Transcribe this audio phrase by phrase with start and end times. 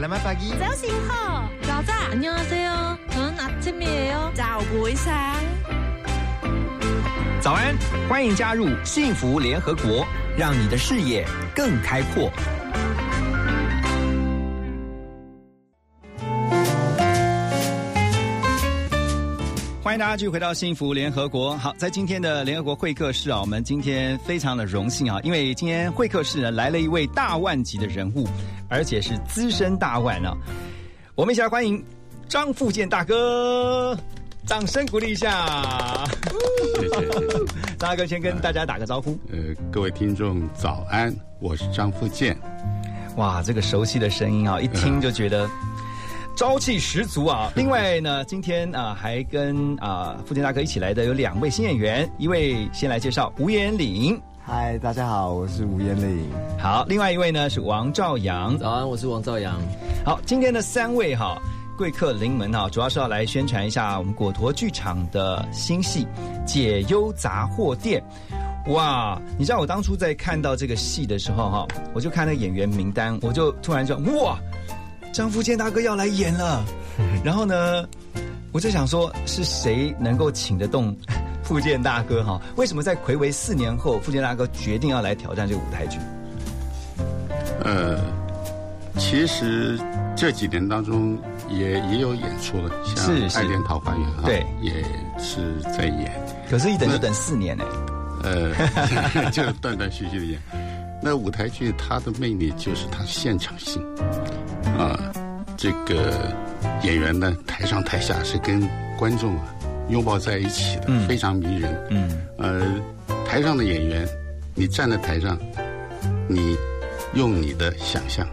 [0.00, 0.50] Selamat pagi.
[0.58, 2.98] 早上好，早早 안녕하세요.
[3.10, 4.32] 저는 아침이에요.
[4.34, 5.14] 早会上。
[7.40, 7.76] 早安，
[8.08, 10.06] 欢迎加入幸福联合国，
[10.36, 12.30] 让你的视野更开阔。
[19.82, 21.56] 欢迎大家继续回到幸福联合国。
[21.56, 28.26] 好，在今天的联合国会客室啊，我们今天非常的荣幸啊，因为今天会客室呢来了一位大腕级的人物，
[28.71, 30.33] 而且是资深大腕啊。
[31.13, 31.83] 我们一起来欢迎
[32.29, 33.95] 张富健大哥，
[34.47, 36.05] 掌声鼓励一下。
[36.79, 37.37] 谢谢谢谢。
[37.77, 39.19] 张大哥先跟大家打个招呼。
[39.29, 42.35] 呃，各位听众早安，我是张富健。
[43.17, 45.49] 哇，这个熟悉的声音啊，一听就觉得
[46.37, 47.51] 朝气十足啊。
[47.57, 56.27] 另外呢，今天啊还跟啊富健大哥一起来的有两位新演员，一位先来介绍吴彦岭，嗨，大家好，我是吴彦岭。
[56.57, 58.57] 好，另外一位呢是王兆阳。
[58.57, 59.61] 早安，我是王兆阳。
[60.03, 61.39] 好，今天的三位哈
[61.77, 66.07] 贵客临门哈，主要是要来宣传一下我们果陀剧场的新戏
[66.43, 68.03] 《解忧杂货店》。
[68.73, 74.39] 哇，你知道我当初在看到这个戏的时候哈，我就看那个演员名单，我就突然就哇，
[75.13, 76.65] 张富健大哥要来演了。
[77.23, 77.87] 然后呢，
[78.51, 80.95] 我就想说，是谁能够请得动
[81.51, 82.41] 富建大哥哈？
[82.55, 85.99] 为什么在魁违四年后，富建大哥决定要来挑战这个舞台剧？
[87.61, 87.99] 呃，
[88.97, 89.77] 其实
[90.15, 94.81] 这几年当中也也有演出了，像爱恋桃花源》哈，对也
[95.19, 96.09] 是在演。
[96.49, 97.65] 可是，一等就等四年呢、
[98.23, 98.53] 呃，
[99.31, 100.39] 就是断断续续的演。
[101.03, 103.83] 那舞台剧它的魅力就是它现场性，
[104.79, 104.97] 啊、
[105.57, 106.33] 这个
[106.81, 108.65] 演员呢台上台下是跟
[108.97, 109.53] 观众啊
[109.89, 111.07] 拥抱在一起的，嗯。
[111.07, 111.87] 非常迷人。
[111.89, 112.21] 嗯。
[112.37, 112.65] 呃，
[113.25, 114.07] 台上的演员，
[114.55, 115.37] 你站在台上，
[116.27, 116.57] 你
[117.13, 118.27] 用你的想象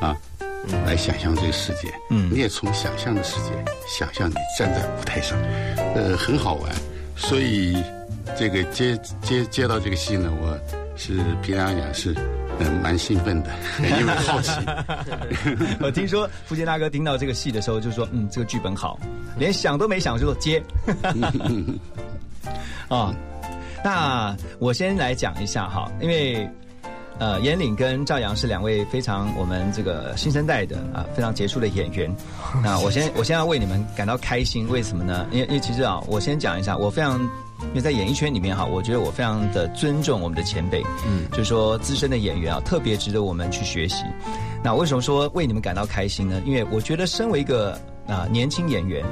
[0.00, 0.16] 啊，
[0.86, 2.30] 来想象这个世界，嗯。
[2.30, 3.50] 你也从想象的世界
[3.86, 5.38] 想象你站在舞台上，
[5.94, 6.72] 呃，很好玩。
[7.16, 7.76] 所以
[8.38, 10.58] 这个接接接到这个戏呢，我
[10.96, 12.14] 是平常讲是
[12.60, 13.50] 嗯蛮兴奋的，
[13.80, 14.52] 因为好奇。
[15.80, 18.98] 我听说福建大哥听到这个戏的时候就说：“嗯，这个剧本好，
[19.38, 20.62] 连想都没想就说接。
[22.88, 23.14] ”啊，
[23.84, 26.48] 那我先来讲一下哈，因为
[27.18, 32.14] 呃，严岭跟赵阳是两位非常我们这个新生代的啊非常杰出的演员。
[32.62, 35.26] 那我先我先要为你们感到开心，为什么呢？
[35.30, 37.20] 因为因为其实啊，我先讲一下，我非常。
[37.68, 44.04] 因为在演艺圈里面哈，我觉得我非常的尊重我们的前辈，嗯，就是说资深的演员啊，特别值得我们去学习。
[44.62, 46.42] 那为什么说为你们感到开心呢？
[46.44, 49.04] 因为我觉得身为一个啊、年轻演员，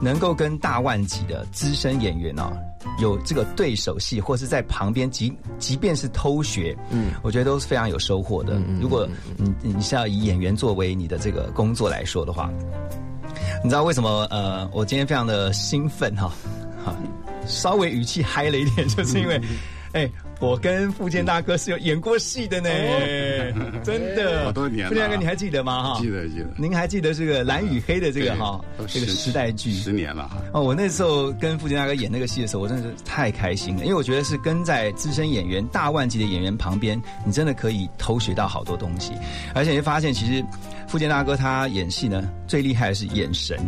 [0.00, 2.50] 能够跟大万级的资深演员啊
[2.98, 8.58] 有这个对手戏，或是在旁边即即便是偷学，嗯，我觉得都是非常有收获的。
[8.80, 9.06] 如果
[9.36, 12.50] 你你是要以演员作为你的这个工作来说的话，
[13.62, 14.26] 你知道为什么？
[14.30, 16.32] 呃，我今天非常的兴奋哈，
[16.82, 16.96] 哈，
[17.46, 19.40] 稍微语气嗨了一点，就是因为，
[19.92, 22.68] 哎、我跟富健大哥是有演过戏的呢，
[23.82, 24.88] 真的，好多年了。
[24.90, 25.94] 富健大哥，你还记得吗？
[25.94, 26.46] 哈，记得记得。
[26.58, 29.72] 您还记得这个蓝与黑的这个哈都这个时代剧。
[29.72, 30.28] 十年了。
[30.28, 30.36] 哈。
[30.52, 39.12] 哦，我那时候跟富健大哥演那个戏的时候，我真的是太开心了，因为我觉得是跟在资深演员、大腕级的演员旁边，你真的可以偷学到好多东西，
[39.54, 40.44] 而且你会发现，其实
[40.86, 43.58] 富健大哥他演戏呢，最厉害的是眼神。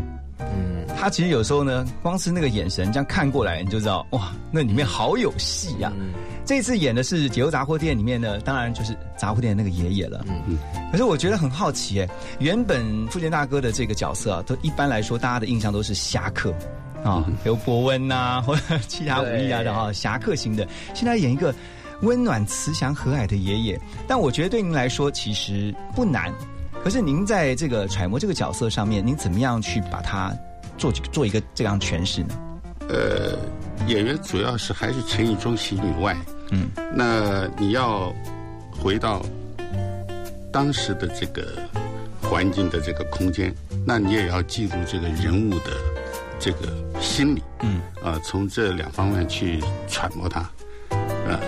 [0.40, 0.67] 嗯，
[1.00, 5.92] 他其实有时候呢，光是那个眼神这样看过来，你就知道哇，那里面好有戏呀、
[6.44, 10.25] 这次演的是《解忧杂货店》里面呢，当然就是杂货店那个爷爷了。
[10.28, 10.58] 嗯嗯。
[10.91, 12.08] 可是我觉得很好奇哎，
[12.41, 16.53] 原本富健大哥的这个角色啊，都一般来说大家的印象都是侠客。
[17.04, 20.66] 啊，刘伯温呐、或者其他武艺啊的哈，侠客型的。
[20.94, 21.54] 现在演一个
[22.03, 26.34] 温暖、慈祥、和蔼的爷爷，但我觉得对您来说其实不难。
[26.82, 30.34] 可是您在这个揣摩这个角色上面，您怎么样去把它
[30.78, 32.34] 做做一个这样诠释呢？
[32.88, 33.36] 呃，
[33.86, 36.16] 演员主要是还是诚意中喜以外。
[36.50, 38.10] 嗯，那你要
[38.70, 39.22] 回到
[40.50, 41.46] 当时的这个
[42.22, 43.54] 环境的这个空间，
[43.86, 45.72] 那你也要记住这个人物的
[46.38, 47.42] 这个心理。
[47.60, 50.40] 嗯，啊、从这两方面去揣摩他。
[50.90, 51.38] 啊、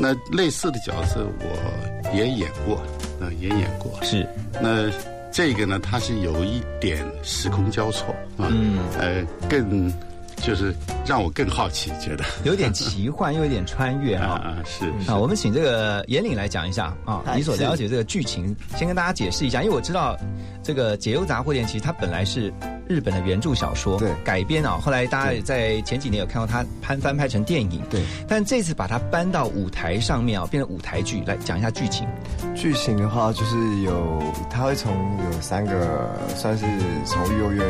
[0.00, 2.82] 那类似的角色我也演过，
[3.20, 3.96] 呃，也演过。
[4.02, 4.26] 是，
[4.60, 4.90] 那
[5.32, 9.92] 这个呢，它是有一点时空交错啊，嗯，呃，更
[10.40, 10.74] 就是
[11.06, 12.24] 让我更好奇，觉得。
[12.44, 14.28] 有点奇幻，又有点穿越啊。
[14.28, 14.34] 哈。
[14.48, 15.10] 啊是是。
[15.10, 20.16] 啊，我们请这个严岭来讲一下啊，哎你所是了解这个剧情，先跟大家解释一下，因为我知道
[20.62, 22.52] 这个解忧杂货店其实它本来是
[22.88, 24.10] 日本的原著小说对。
[24.24, 32.06] 改编啊，后来大家也在前几年有看到它翻翻拍成电影，对，但这次把它搬到舞台上面啊，变成舞台剧，来讲一下剧情。
[32.54, 34.92] 剧情的话，就是有他会从
[35.32, 36.64] 有三个算是
[37.04, 37.66] 从幼儿园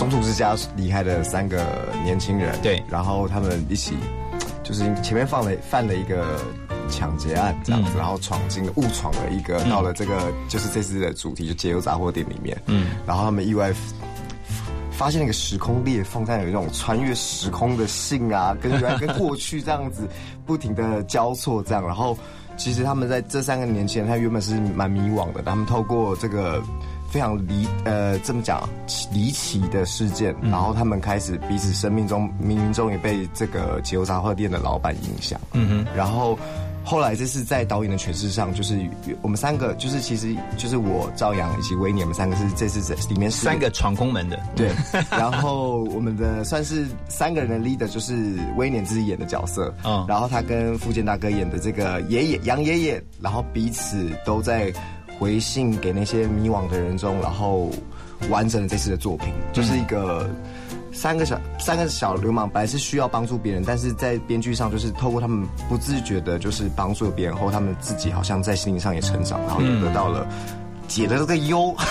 [0.00, 1.62] 中途之家离开的三个
[2.02, 3.94] 年轻人，对然后他们一起
[4.64, 6.40] 就是前面放了犯了一个
[6.88, 13.70] 抢劫案这样子，嗯然后闯进了误闯了一个、到了这个就是这次的主题就解忧杂货店里面，嗯，然后他们意外。
[14.90, 20.06] 发现了一个时空裂缝，但有一种穿越时空的信啊，跟原来跟过去这样子
[20.44, 21.82] 不停的交错，这样。
[21.82, 22.14] 然后，
[22.58, 26.62] 其实他们在这三个年轻人，他原本是蛮迷惘的，他们透过这个
[27.10, 28.68] 非常离呃这么讲
[29.12, 36.38] 离奇的事件，然后他们开始彼此生命中冥冥中也被这个解忧杂货店的老板影响，嗯哼，然后
[36.82, 38.88] 后来这是在导演的诠释上，就是
[39.20, 44.70] 我们三个，就是其实就是我赵阳以及威尼，我们三个是这次这里面是三个闯空门的，对，
[45.10, 54.72] 然后我们的算是三个人的 leader 就是威廉自己演的角色，嗯然后他跟福建大哥演的这个爷爷杨爷爷，然后彼此都在
[55.20, 57.70] 回信给那些迷惘的人中，然后
[58.28, 60.28] 完成了这次的作品，就是一个。
[60.92, 70.26] 三个小三个小流氓本来是需要帮助别人，但是在编剧上就是透过他们不自觉的，就是帮助了别人后，他们自己好像在心灵上也成长，然后也得到了
[70.88, 71.74] 解了这个忧。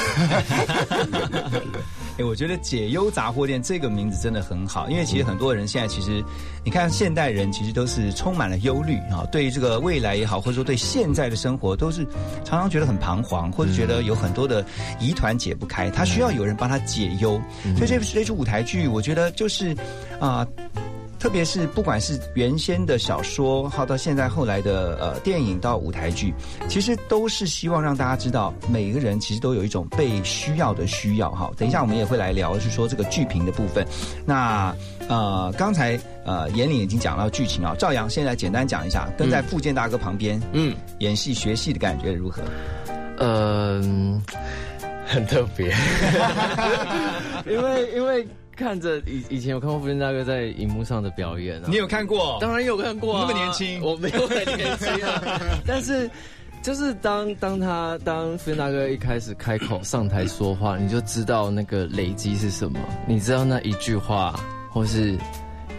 [2.20, 6.22] 哎，我觉得解忧杂货店这个名字真的很好，因为其实很多人现在其实，
[6.66, 12.06] 你看现代人其实都是充满了忧虑啊，对于这个未来也好，或者说对现在的生活，都是
[12.44, 14.66] 常常觉得很彷徨，或者觉得有很多的
[15.00, 17.42] 疑团解不开，他需要有人帮他解忧。
[17.78, 19.74] 所以这部这出舞台剧，我觉得就是
[20.20, 20.46] 啊。
[21.20, 26.34] 特别是不管是原先的小说，好到现在后来的呃电影到舞台剧，
[26.70, 31.52] 其实都是希望让大家知道，每一个人其实都有一种被需要的需要哈。
[31.58, 33.86] 等一下我们也会来聊，是说这个剧评的部分。
[34.26, 34.74] 那
[35.10, 42.42] 呃刚才呃严岭已经讲到剧情啊，赵阳现在简单讲一下，跟在傅健大哥旁边，嗯，演戏学戏的感觉如何？
[43.18, 44.24] 嗯，
[45.06, 45.76] 很特别，
[47.46, 48.26] 因为因为
[48.60, 52.38] 看着以以前有看过福建大哥在荧幕上的表演啊，你有看过？
[52.42, 56.10] 当然有看过、啊，那么年轻我没有很年轻啊， 但是
[56.62, 62.78] 就是当当他当福建大哥一开始开口上台说话，你就知道那个累积是什么，
[63.08, 64.38] 你知道那一句话
[64.70, 65.18] 或是。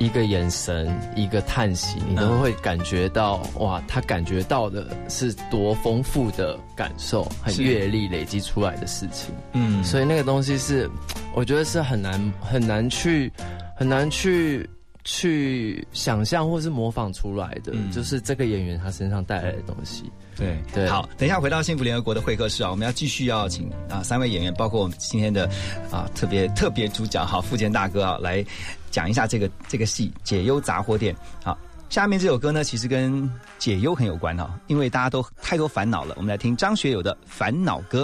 [0.01, 9.35] 一个眼神，一个叹息，你都会感觉到、哇，他感觉到的是多丰富的感受，很是阅历累积出来的事情。
[9.53, 10.91] 嗯所以那个东西是，
[11.35, 13.31] 我觉得是很难很难去
[13.77, 14.69] 很难去
[15.05, 20.11] 去想象或是模仿出来的，嗯就是这个演员他身上带来的东西。
[20.35, 25.47] 对对好，等一下回到幸福联合国的会客室啊，我们要继续要请啊三位演员，包括我们今天的
[25.91, 28.43] 啊特别特别主角哈富坚大哥啊，来
[28.91, 31.15] 讲一下这个这个戏《解忧杂货店》。
[31.45, 31.59] 好，
[31.89, 38.03] 下面这首歌呢，其实跟解忧很有关哈，因为大家都太多烦恼了，我们来听张学友的《烦恼歌》。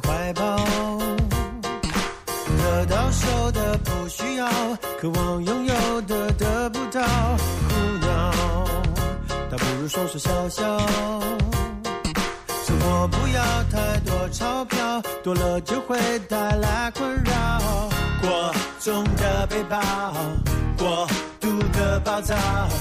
[0.00, 0.56] 怀抱。
[2.58, 4.48] 得到手的不需要，
[5.00, 8.32] 渴望拥有的得不到，苦恼，
[9.50, 10.78] 倒不如说说笑笑。
[12.64, 15.98] 生活不要太多钞票，多了就会
[16.28, 17.90] 带来困扰。
[18.20, 19.80] 过重的背包，
[20.76, 21.08] 过
[21.76, 22.34] 度的暴躁，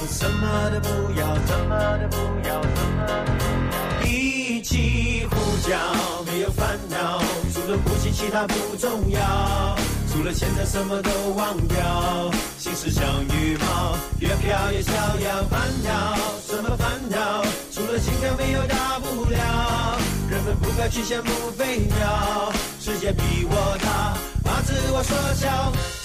[0.09, 4.07] 什么都不要，什么都不要，什么都不要。
[4.07, 5.35] 一起呼
[5.67, 5.77] 叫，
[6.25, 7.19] 没有烦恼，
[7.53, 9.75] 除了呼吸其他不重要，
[10.11, 15.43] 除了现在什么都忘掉，心事像羽毛，越飘越逍遥。
[15.49, 16.15] 烦恼
[16.47, 17.43] 什么烦恼？
[17.71, 19.99] 除了心跳没有大不了，
[20.29, 26.04] 人们不该去羡慕飞鸟，世界比我大，把自我缩小。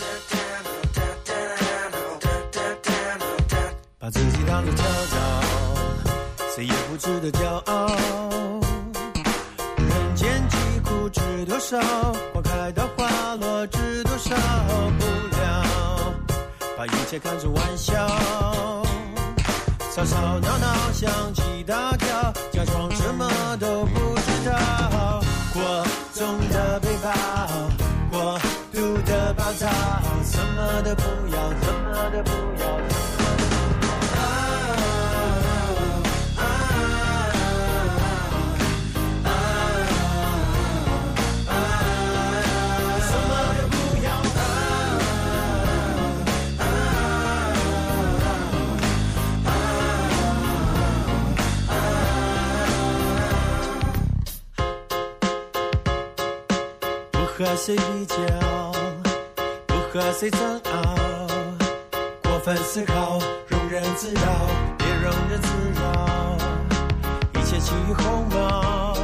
[4.75, 5.17] 跳蚤，
[6.55, 7.89] 谁也不值得骄傲。
[9.77, 11.79] 人间疾苦知多少？
[12.33, 14.35] 花开到花落知多少？
[14.99, 15.05] 不
[15.37, 16.15] 了，
[16.77, 18.07] 把一切看作玩笑。
[19.93, 25.21] 吵吵闹闹，响起大叫，假装什么都不知道。
[25.53, 25.85] 过
[26.15, 27.11] 重的背包，
[28.11, 28.39] 过
[28.73, 29.67] 度的暴躁，
[30.25, 31.03] 什么都不
[31.35, 32.31] 要，什么都不
[32.63, 32.65] 要，
[57.51, 58.15] 和谁比较，
[59.67, 61.27] 不和谁争拗。
[62.23, 63.19] 过分思考，
[63.51, 64.23] 庸人自扰，
[64.79, 65.49] 别庸人自
[65.81, 66.39] 扰。
[67.35, 68.95] 一切轻于鸿毛，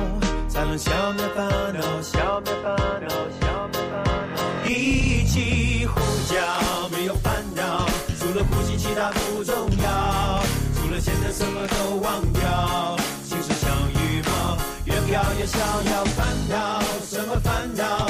[0.49, 3.09] 才能消灭烦恼，消灭烦恼，
[3.41, 4.05] 消灭烦
[4.37, 4.71] 恼。
[4.71, 6.01] 一起呼
[6.33, 7.85] 叫，没有烦恼，
[8.17, 10.41] 除了呼吸其他不重要，
[10.77, 12.97] 除了现在什么都忘掉。
[13.25, 16.05] 心事像羽毛，越飘越逍遥。
[16.17, 18.06] 烦恼什么烦恼？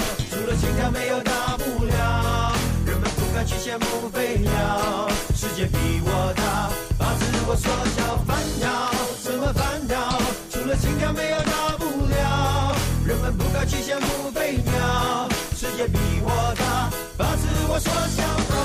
[3.46, 8.16] 去羡慕飞鸟，世界比我大，把自我缩小。
[8.26, 8.90] 烦恼
[9.22, 10.20] 什么烦恼？
[10.50, 12.74] 除了心跳没有大不了。
[13.06, 18.55] 人们不该去羡慕飞鸟，世界比我大，把自我缩小。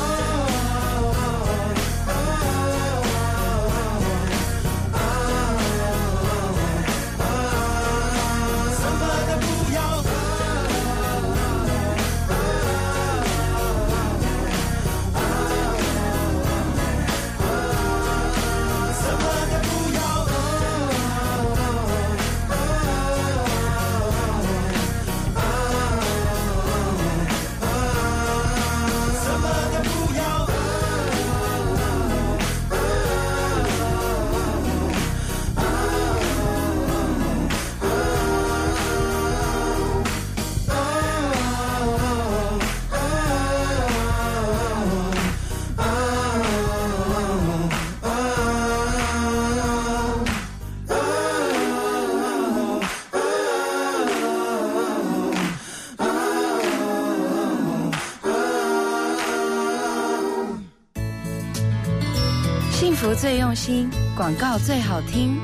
[63.21, 63.87] 最用心，
[64.17, 65.39] 广告最好听。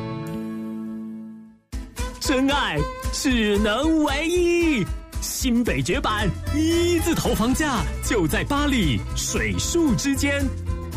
[2.20, 2.76] 真爱
[3.14, 4.84] 只能唯一。
[5.22, 10.44] 新北绝版一字头房价就在巴黎水树之间，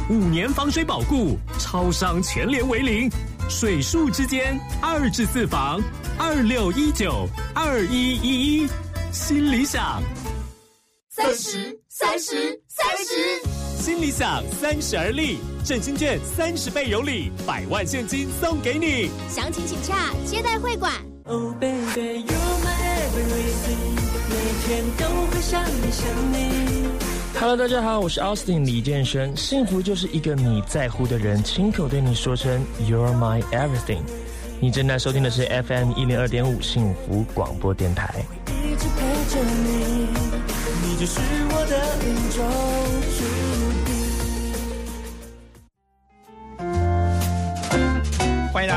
[0.09, 3.11] 五年防水保固，超商全联为零。
[3.51, 5.83] 水树之间二至四房，
[6.17, 8.69] 二六一九二一一一，
[9.13, 10.03] 新理想。
[11.11, 13.60] 三十，三十，三十。
[13.91, 19.11] 新理想三十而立，振兴券三十倍有礼，百万现金送给你。
[19.29, 20.93] 详情请洽接待会馆。
[21.25, 22.71] Oh baby, you're my
[23.11, 26.87] everything，每天都会想你想你。
[27.41, 29.37] Hello，大家好，我是 Austin 李健身。
[29.37, 34.03] 幸福就是一个你在乎的人亲口对你说声 You're my everything。
[34.61, 38.25] 你正在收听的是 FM 一零二点五幸福广播电台。
[38.47, 39.01] 一直陪
[39.35, 40.07] 着你，
[40.87, 41.19] 你就是
[41.51, 41.77] 我的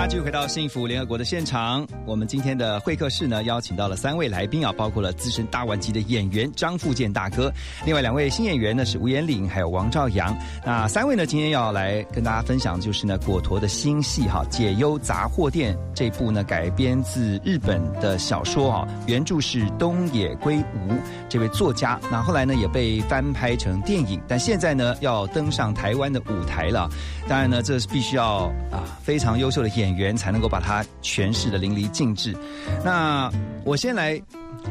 [0.08, 1.88] 继续回到幸福联合国的现场。
[2.06, 7.52] 我们今天的会客室呢，邀请到了三位来宾啊，包括了资深大腕级的演员张富健大哥，
[7.86, 10.38] 另外两位新演员呢是吴彦岭还有王兆阳。
[10.66, 20.94] 那三位呢，今天要来跟大家分享就是呢果陀的新戏哈《解忧杂货店》这部呢改编自日本的小说啊，原著是东野圭吾
[21.30, 26.90] 这位作家，那后来呢也被翻拍成电影，但现在呢要登上台湾的舞台了。
[27.26, 32.36] 当然呢，这是必须要啊非常优秀的演员才能够把它诠释的淋漓尽致。
[32.84, 33.32] 那
[33.64, 34.22] 我先来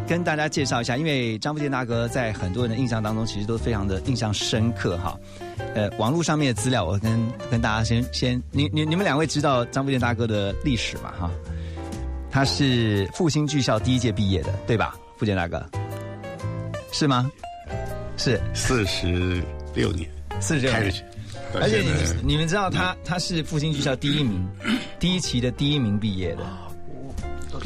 [0.07, 5.19] 跟大家介绍一下，因为张富健大哥在很多人的印象当中，其实都非常的印象深刻哈。
[5.75, 11.31] 呃，网络上面的资料，我跟跟大家先先，你你你们两位知道张富健大哥的历史嘛哈？
[12.31, 14.97] 他是复兴剧校第一届毕业的，对吧？
[15.19, 15.65] 富健大哥，
[16.91, 17.31] 是吗？
[18.17, 19.43] 是四十
[19.75, 20.09] 六年，
[20.41, 21.03] 四十六年开始
[21.61, 24.47] 而且你你们知道他他是复兴剧校第一名，
[24.99, 26.43] 第一期的第一名毕业的。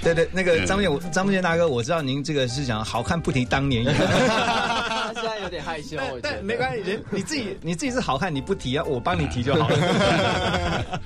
[0.03, 10.99] 对对，那个张健张富健大哥，我知道您这个是讲好汉不提当年勇， 他现在有点害羞，但没关系，人你自己 你自己是好汉，你不提啊，我帮你提就好了。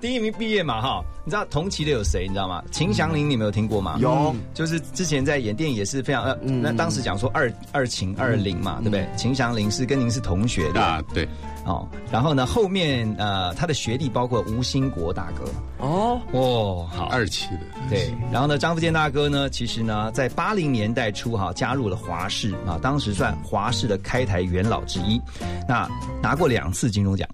[0.00, 2.26] 第一名毕业嘛哈，你知道同期的有谁？
[2.26, 2.62] 你知道吗？
[2.72, 3.96] 秦祥林，你没有听过吗？
[4.00, 9.06] 有，就是之前在演电影也是非常呃，那当时讲说二二秦二林嘛，对不对？
[9.16, 11.26] 秦祥林是跟您是同学的啊，对，
[11.64, 15.44] 哦，然后呢，后面呃，他的学弟包括吴兴国大哥。
[15.78, 25.20] 哦，哦，好，二期的，对，然后呢，张福建大哥呢，其实呢，在八零年代初哈，加入了华视啊，当时算华视的开台元老之一，
[25.66, 25.88] 那
[26.22, 27.28] 拿过两次金钟奖。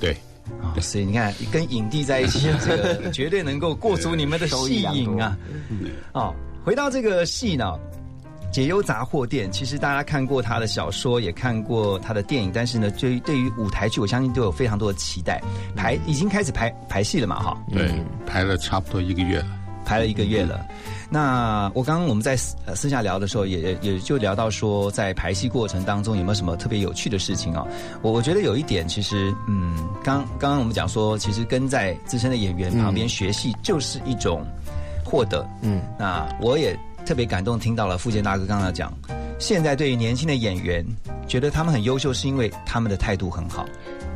[0.00, 0.12] 对，
[0.60, 5.36] 啊，所以你看跟影帝在一起，这个绝对能够过足你们的戏瘾啊。
[6.14, 7.78] 哦，回到这个戏呢。
[8.52, 15.40] 解忧杂货店，其实大家看过他的小说，也看过他的电影，但是呢，对于对于舞台剧，我相信都有非常多的期待。
[15.74, 17.90] 排已经开始排排戏了嘛，哈，对，
[18.26, 19.46] 排了差不多一个月了。
[19.84, 20.64] 排了一个月了。
[21.10, 27.66] 那我刚刚我们在私呃私下聊的时候，也也就聊到说，在排戏过程当中有没有什么特别有趣的事情啊？
[28.00, 34.46] 我我觉得有一点，其实嗯，刚刚刚我们讲说，其实跟在资深的演员旁边学戏就是一种
[35.04, 35.44] 获得。
[35.62, 38.92] 嗯，那我也特别感动，听到了付健大哥刚刚讲，
[39.38, 40.84] 现在对于年轻的演员，
[41.26, 43.66] 觉得他们很优秀，是因为他们的态度很好。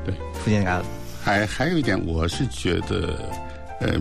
[0.05, 0.85] 对，付健大哥，
[1.23, 3.19] 还还有一点，我是觉得，
[3.81, 3.99] 呃，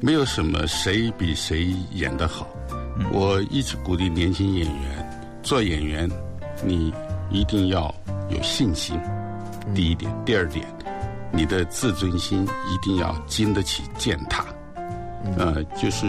[0.00, 2.46] 没有什么谁比谁演得好。
[3.12, 6.08] 我一直鼓励年轻演员做演员，
[6.64, 6.92] 你
[7.30, 7.92] 一定要
[8.28, 8.98] 有信心。
[9.74, 10.66] 第一点，第二点，
[11.32, 14.44] 你的自尊心一定要经得起践踏。
[15.36, 16.06] 呃，就是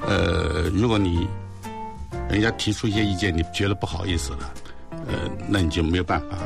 [0.00, 1.26] 呃，如果你
[2.30, 4.54] 人家提出一些意见，你觉得不好意思了，
[5.08, 5.14] 呃，
[5.48, 6.38] 那你就没有办法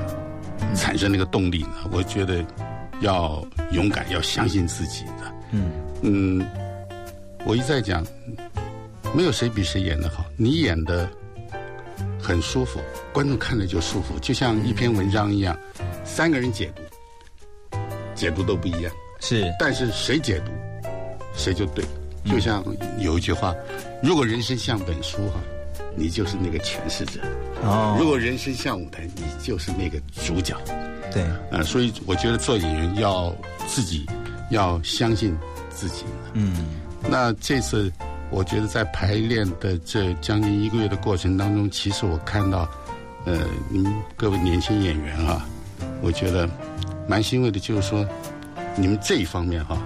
[0.75, 1.75] 产生那个动力呢。
[1.93, 2.45] 我觉得
[3.01, 5.35] 要勇敢，要相信自己的。
[5.53, 5.71] 嗯
[6.03, 6.47] 嗯，
[7.45, 8.05] 我一再讲，
[9.15, 11.09] 没有谁比谁演的好，你演的
[12.21, 12.81] 很舒服，
[13.13, 15.57] 观众看着就舒服，就像一篇文章一样，
[16.03, 17.79] 三个人解读，
[18.15, 18.93] 解读都不一样。
[19.21, 20.51] 是，但是谁解读，
[21.35, 21.85] 谁就对。
[22.25, 22.65] 就像
[22.99, 23.55] 有一句话，
[24.03, 25.39] 如果人生像本书哈，
[25.97, 27.21] 你就是那个诠释者；
[27.63, 30.57] 哦如果人生像舞台，你就是那个主角。
[31.13, 33.33] 对，呃，所以我觉得做演员要
[33.69, 34.05] 自己
[34.51, 35.37] 要相信
[35.71, 36.05] 自己。
[36.33, 36.67] 嗯，
[37.09, 37.93] 那这次
[38.31, 42.69] 我觉得在排练的这将近一个月的过程当中，其实我看到，
[43.27, 45.47] 呃，你们各位年轻演员啊，
[46.03, 46.49] 我觉得
[47.07, 48.05] 蛮欣慰的，就是说
[48.77, 49.81] 你们这一方面哈、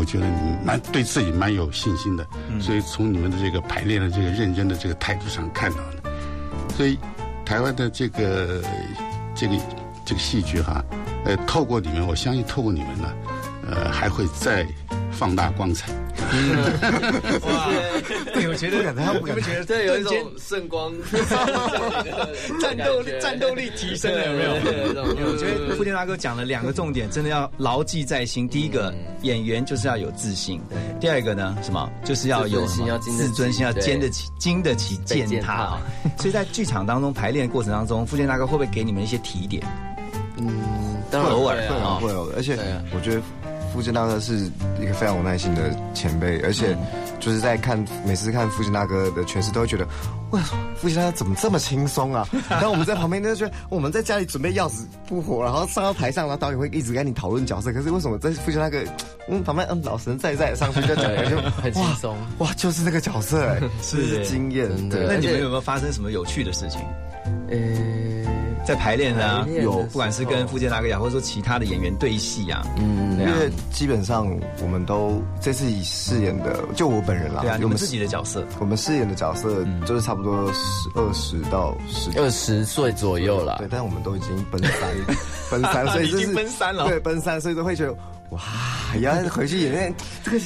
[0.00, 2.26] 我觉得你们蛮对自己蛮有信心的，
[2.58, 6.10] 所以从你们的这个排练的这个认真的这个态度上看到的，
[6.74, 6.98] 所以
[7.44, 8.62] 台湾的这个
[9.34, 9.54] 这个
[10.06, 10.82] 这个戏剧哈，
[11.26, 13.12] 呃，透过你们，我相信透过你们呢，
[13.68, 14.66] 呃，还会再
[15.12, 15.92] 放大光彩。
[17.42, 17.68] 哇，
[18.32, 20.92] 对，我觉得他不敢你们觉得对，有一种圣光。
[22.60, 24.52] 战斗力战斗力提升了，有没有？
[25.02, 28.48] 我觉得傅天大哥讲了两个重点，真的要牢记在心。
[28.48, 30.58] 第一个，演员就是要有自信；
[31.00, 31.90] 第二个呢，什么？
[32.04, 35.56] 就是要有自尊心要经得起自尊心，要经得起经得起践踏。
[35.56, 35.62] 踏。
[35.62, 35.80] 啊。
[36.18, 39.62] 所以在剧场当中排练的过程当中，傅天大哥会不会给你们一些提点？
[40.38, 42.12] 嗯，当然偶尔会会啊有会。
[42.12, 42.56] 有，而且
[42.94, 43.20] 我觉得
[43.72, 46.76] 傅健大哥是一个非常有耐心的前辈，而且
[47.18, 49.86] 就是在看每次看傅健大哥的诠释，都会觉得
[50.30, 50.40] 哇，
[50.76, 52.26] 傅健大哥怎么这么轻松啊？
[52.48, 58.78] 然后我们在旁边就觉得我们在家里准备要死不活，然后上到台上，然后导演会一直跟你讨论角色，可是为什么在傅健大哥
[59.28, 66.80] 嗯旁边嗯老神在在上去就讲就 很轻松哇哇就是那个角色哎， 是经验对那你们有没有发生什么有趣的事情？
[67.50, 67.56] 呃，
[68.70, 73.18] 在排练啊有不管是跟傅健大哥呀，或者说其他的演员对戏啊，嗯。
[73.18, 74.26] 因为基本上
[74.62, 84.90] 我们都这次以饰演的就我本人啦，对啊，我们们自己的角色，我们饰演的角色就是差不多十二十到十二十岁左右了对，，但我们都已经奔三，
[85.50, 86.88] 奔三，所以已经就是奔三了。
[86.88, 87.92] 对，奔三，所以都会觉得
[88.30, 88.40] 哇，
[89.00, 90.38] 要回去演练这个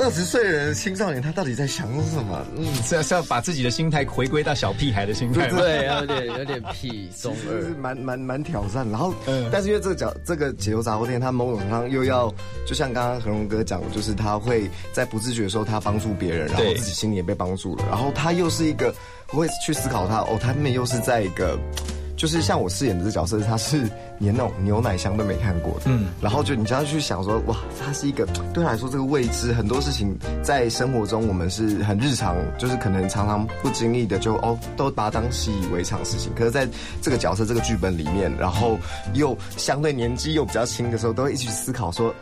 [0.00, 2.42] 二十岁的人青少年，他到底在想什么？
[2.56, 5.58] 嗯，是要是要把自己的心态回归到小屁孩的心态吗？
[5.58, 8.88] 对，有点有点屁中就是二，蛮蛮蛮挑战。
[8.88, 12.32] 然后，嗯但是因为这个角这个解忧杂货店，他某种程度上又要，
[12.66, 17.84] 就像刚刚何荣哥讲的，就是他会在不自觉的时候，他帮助别人，然后自己心里也被帮助了。
[17.88, 18.94] 然后他又是一个
[19.26, 21.58] 会去思考他哦，他们又是在一个。
[22.20, 36.68] 就是像我饰演的这角色，他是连那种牛奶箱都没看过的，嗯，然后就你就要去想说，哇，他是一个对他来说这个未知，很多事情在生活中我们是很日常，就是可能常常不经意的就哦都把它当习以为常的事情，可是在
[37.00, 38.78] 这个角色这个剧本里面，然后
[39.14, 42.14] 又相对年纪又比较轻的时候，都会一起思考说。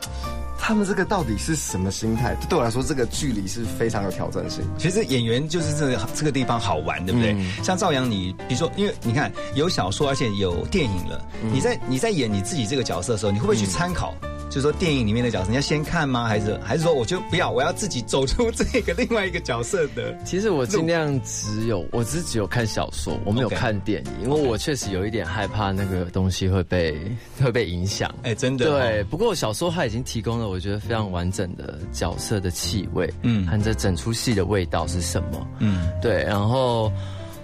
[0.58, 2.34] 他们这个到底是什么心态？
[2.48, 4.62] 对我来说，这个距离是非常有挑战性。
[4.76, 7.34] 其实演员就是这个这个地方好玩，对不对？
[7.62, 14.14] 像赵阳，你比如说，因为你看有小说，而且有电影了，你在你在演你自己这个角色的时候，你会不会去参考？
[14.58, 16.26] 就是说电影里面的角色，你要先看吗？
[16.26, 20.12] 还是还是说我就不要，我要自己走出这个另外一个角色的？
[20.24, 27.00] 其实我尽量只有，我只只有看小说，我没有看电影，因为我确实有一点害怕那个东西会被
[27.40, 28.12] 会被影响。
[28.24, 36.90] 哎，真的、对，，不过小说它已经提供了我觉得非常完整的角色的气味，嗯嗯，和这整出戏的味道是什么，嗯，对，然后。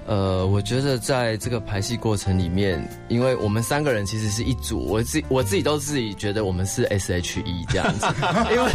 [0.07, 8.07] 呃，我觉得在这个排戏过程里面，因为我们三个人其实是一组，我自己我自己都自己觉得我们是 S H E 这样子，
[8.55, 8.73] 因为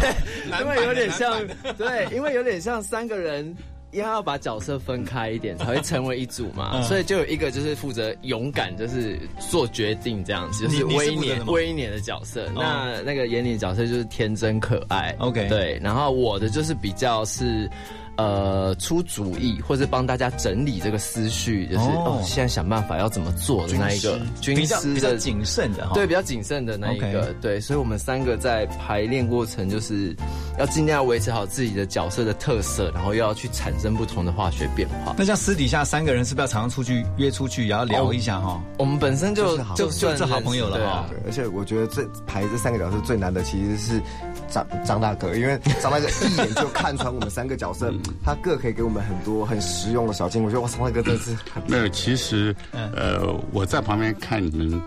[0.60, 1.40] 因为有点像，
[1.78, 3.44] 对，因为有点像三个人
[3.92, 9.16] 因为要把角色分开一点，才会成为一组嘛，嗯所以就有一个就是负责勇敢，就是
[9.50, 12.48] 做决定这样子，就是威廉威廉的角色。
[12.54, 15.14] 那那个眼里的角色就是天真可爱。
[15.20, 17.70] OK 对，然后我的就是比较是。
[18.20, 25.94] 呃，出主意或者帮大家整理这个思绪，就是哦哦现在想办法要怎么做的那一个军师的比较谨慎的哈。
[25.94, 30.14] 对，比较谨慎的那一个对，所以我们三个在排练过程就是
[30.58, 35.14] 要尽量维持好自己的角色的特色，然后又要去产生不同的化学变化。
[35.16, 38.62] 那像私底下三个人是不是要常常出去约出去，也要聊一下哈？
[38.76, 44.02] 我们本身就就是就是好朋友了哈而且我觉得这排这三个角色最难的其实是
[44.50, 47.90] 张张大哥，因为张大哥一眼就看穿我们三个角色，
[48.24, 50.44] 他各可以给我们很多很实用的小建议。
[50.44, 54.80] 我觉得哇，张大哥真的是 很没有，其实嗯呃，我在旁边看你们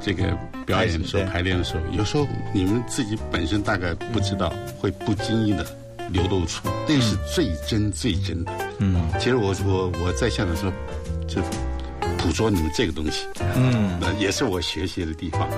[0.00, 5.66] 这个表演的时候、排练的时候，有时候你们自己本身大概不知道，会不经意的
[6.10, 8.52] 流露出，那是最真最真的。
[8.78, 10.72] 嗯其实我我我在现场的时候，
[11.28, 11.40] 就
[12.22, 15.48] 捕捉你们这个东西，嗯，那也是我学习的地方。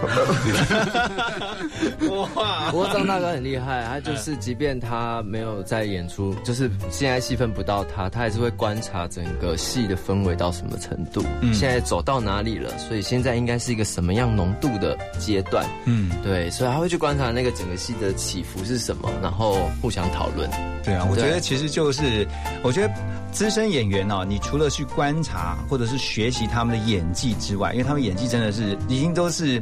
[2.09, 15.65] 哇不过张大哥很厉害，他就是即便他没有在演出，就是现在戏份不到他，他还是会观察整个戏的氛围到什么程度，嗯现在走到哪里了，所以现在应该是一个什么样浓度的阶段。
[15.85, 20.49] 嗯，对，所以他会去观察那个整个戏的起伏是什么，然后互相讨论。
[20.85, 22.27] 对啊，我觉得其实就是，
[22.63, 22.93] 我觉得
[23.33, 29.61] 资深演员哦，你除了去观察或者是学习他们的演技之外，因为他们演技真的是已经都是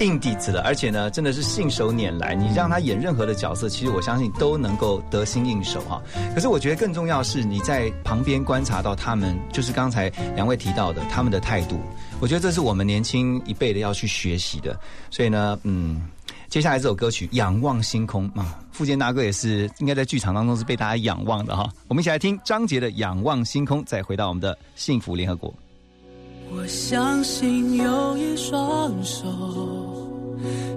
[0.00, 2.34] 硬底子了，而且呢，真的是信手拈来。
[2.34, 6.02] 你让他演任何的角色，其实我相信都能够得心应手哈。
[6.34, 11.80] 可是我觉得更重要是你在旁边观察到他们，就是刚才两位提到的他们的态度，
[12.20, 14.78] 我觉得这是我们年轻一辈的要去学习的。
[15.08, 16.02] 所以呢，嗯。
[16.48, 21.70] 接下来这首歌曲《仰望星空》啊，富坚大哥也是应该在剧场当中是被大家仰望的哈。
[21.88, 25.52] 我们一起来听张杰的《仰望星空》，再回到我们的幸福联合国。
[26.50, 29.26] 我相信有一双手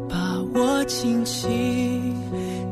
[0.09, 2.13] 把我轻轻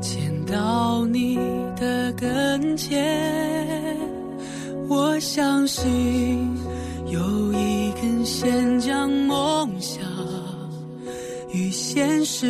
[0.01, 1.38] 牵到你
[1.77, 3.97] 的跟前。
[4.89, 6.53] 我相信
[7.07, 9.98] 有一根线将梦想
[11.91, 12.45] 现实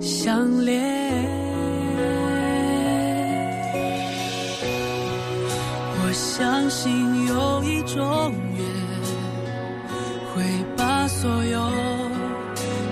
[0.00, 0.80] 相连。
[5.98, 8.64] 我相信有一种缘，
[10.32, 10.44] 会
[10.76, 11.58] 把所有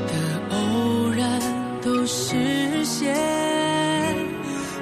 [0.08, 0.14] 的
[0.50, 1.40] 偶然
[1.80, 3.14] 都实现。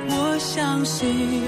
[0.08, 1.47] 我相信，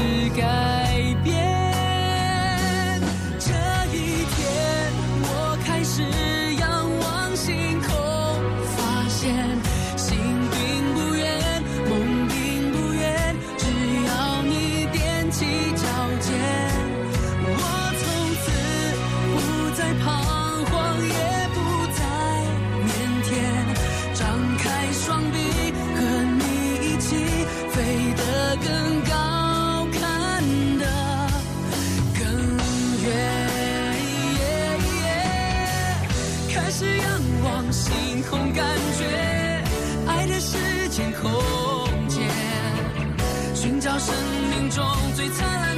[0.00, 0.89] 是该
[38.60, 39.64] 感觉
[40.06, 40.58] 爱的时
[40.90, 41.30] 间空
[42.08, 42.28] 间，
[43.54, 44.14] 寻找生
[44.50, 44.84] 命中
[45.16, 45.69] 最灿烂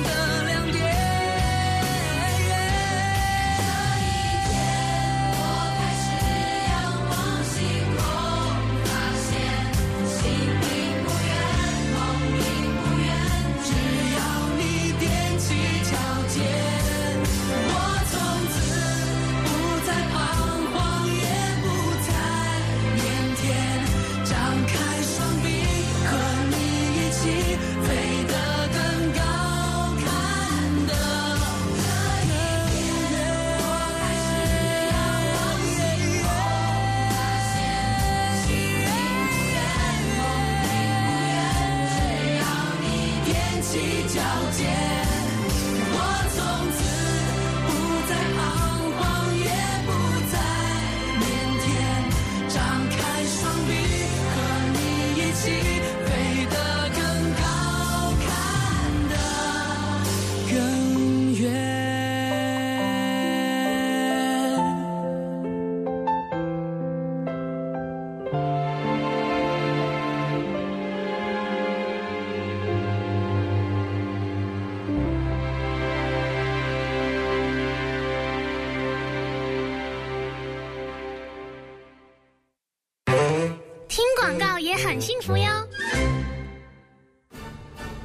[85.03, 85.45] 幸福哟。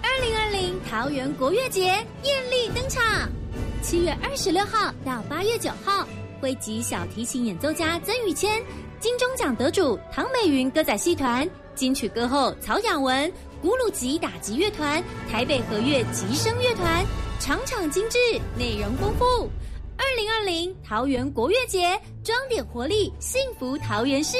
[0.01, 1.83] 二零二零桃园国乐节
[2.23, 3.29] 艳丽登场，
[3.83, 6.07] 七月二十六号到八月九号，
[6.41, 8.63] 汇集小提琴演奏家曾宇谦、
[8.99, 13.31] 金钟奖得主唐美云歌仔戏团、金曲歌后曹雅文、
[13.61, 17.05] 古鲁吉打击乐团、台北和乐吉声乐团，
[17.39, 18.17] 场场精致，
[18.57, 19.47] 内容丰富。
[19.99, 21.89] 二零二零桃园国乐节，
[22.23, 24.35] 装点活力，幸福桃园市。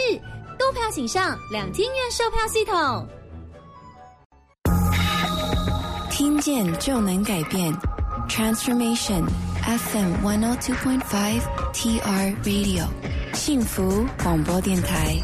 [0.58, 3.08] 购票请上两厅院售票系统。
[6.10, 7.72] 听见就能改变
[8.28, 9.24] ，Transformation
[9.64, 11.42] FM one hundred two point five
[11.74, 12.88] TR Radio，
[13.34, 15.16] 幸福广播电台。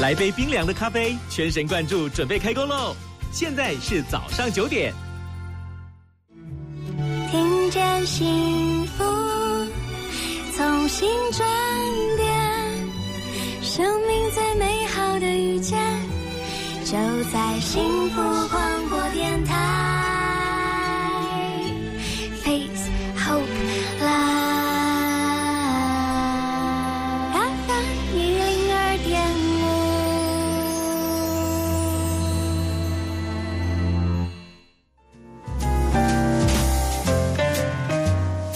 [0.00, 2.94] 来杯冰凉的咖啡，全神贯注，准备开工喽！
[3.32, 4.92] 现在是早上九点。
[7.64, 9.04] 听见幸福
[10.54, 11.48] 从心转
[12.14, 12.28] 变，
[13.62, 15.78] 生命最美好的遇见，
[16.84, 16.92] 就
[17.32, 19.93] 在幸福广播电台。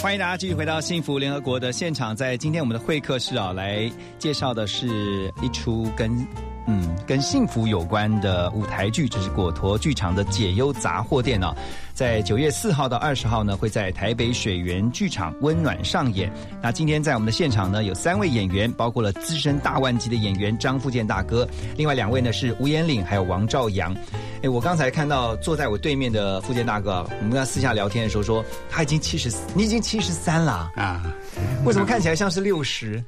[0.09, 6.11] 欢迎大家继续回到幸福联合国的现场，在今天我们的会客室啊，来介绍的是一出跟
[6.67, 11.55] 嗯跟幸福有关的舞台剧，这是果陀剧场的解忧杂货店啊，
[11.93, 16.33] 在九月四号到二十号呢，会在台北水源剧场温暖上演。
[16.63, 23.95] 那今天在我们的现场呢，有三位演员，包括了资深大腕级的演员张富健大哥，另外两位呢是吴彦岭还有王兆阳。
[24.43, 31.03] 哎，我刚才看到坐在我对面的富健大哥，我们跟他私下聊天的时候说，他已经七十，你已经七十三了啊？
[31.65, 33.03] 为什么看起来像是六十？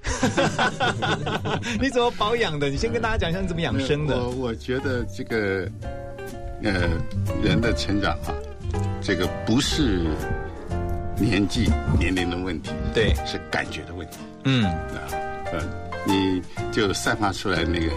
[1.80, 2.68] 你怎么保养的？
[2.68, 4.20] 你先跟大家讲一下你怎么养生的。
[4.20, 5.70] 我我觉得这个
[6.64, 6.72] 呃
[7.44, 8.34] 人的成长啊，
[9.00, 10.06] 这个不是
[11.16, 14.18] 年纪年龄的问题，对，是感觉的问题。
[14.44, 15.06] 嗯啊，
[15.52, 15.60] 呃，
[16.04, 17.92] 你就散发出来那个。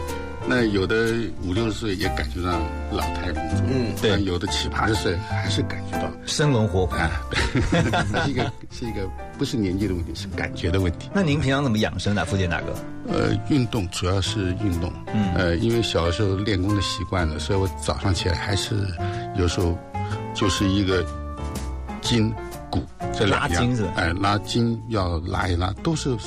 [0.45, 0.95] 那有的
[1.43, 2.59] 五六十岁也感觉到
[2.91, 7.81] 老态龙钟，嗯，对；有的七八十岁还是感觉到生龙活虎啊，对，
[8.25, 11.09] 是一个是一个不是年纪的问题，是感觉的问题。
[11.13, 12.73] 那您平常怎么养生的，福建大哥？
[13.07, 18.75] 呃，运动主要是运动，嗯，呃，因为小时候练功的习惯了，所以我早上起来还是
[19.37, 19.77] 有时候
[20.33, 21.05] 就是一个
[22.01, 22.33] 筋
[22.69, 26.17] 骨这两样，哎、呃，拉筋要拉一拉，都是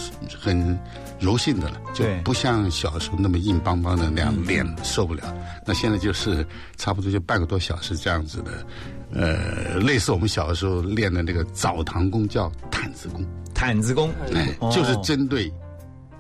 [0.41, 0.79] 很。
[1.19, 5.23] 柔性的了，就不像小时候那么硬邦邦的那样练受不了。
[5.65, 8.67] 那现在就是差不多就半个多小时这样子的，
[9.13, 13.25] 呃，类似我们小的时候练的那个澡堂功叫毯子功。
[13.55, 15.51] 毯子功，哎，就是针对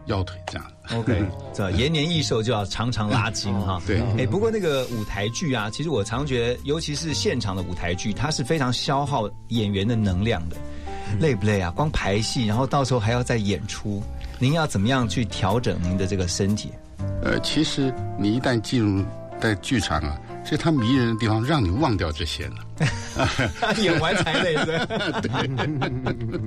[0.07, 0.67] 腰腿这样。
[0.93, 3.81] OK， 这延年益寿就要常常拉筋哈。
[3.87, 10.57] 对，哎，不过那个舞台剧啊，其实我常觉得，尤其是现场的舞台剧，它是非常消耗演员的能量的。
[11.21, 11.71] 累不累啊？
[11.71, 14.03] 光排戏，然后到时候还要再演出，
[14.38, 16.70] 您要怎么样去调整您的这个身体？
[17.22, 19.05] 呃，其实你一旦进入
[19.40, 22.55] 在剧场啊，是它迷人的地方，让你忘掉这些了。
[23.83, 24.79] 演完才累，对。
[25.22, 26.40] 对。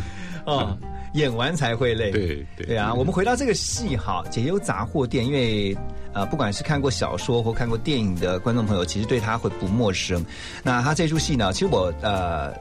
[0.46, 0.76] 哦，
[1.16, 2.10] 演完才会累。
[2.10, 2.94] 对对对啊！
[2.94, 5.76] 我们回到这个戏哈，《解忧杂货店》，因为
[6.12, 10.24] 呃，不管是看过小说或看过电影的观众朋友，其实对他会不陌生。
[10.62, 12.52] 那他这出戏呢，其实我呃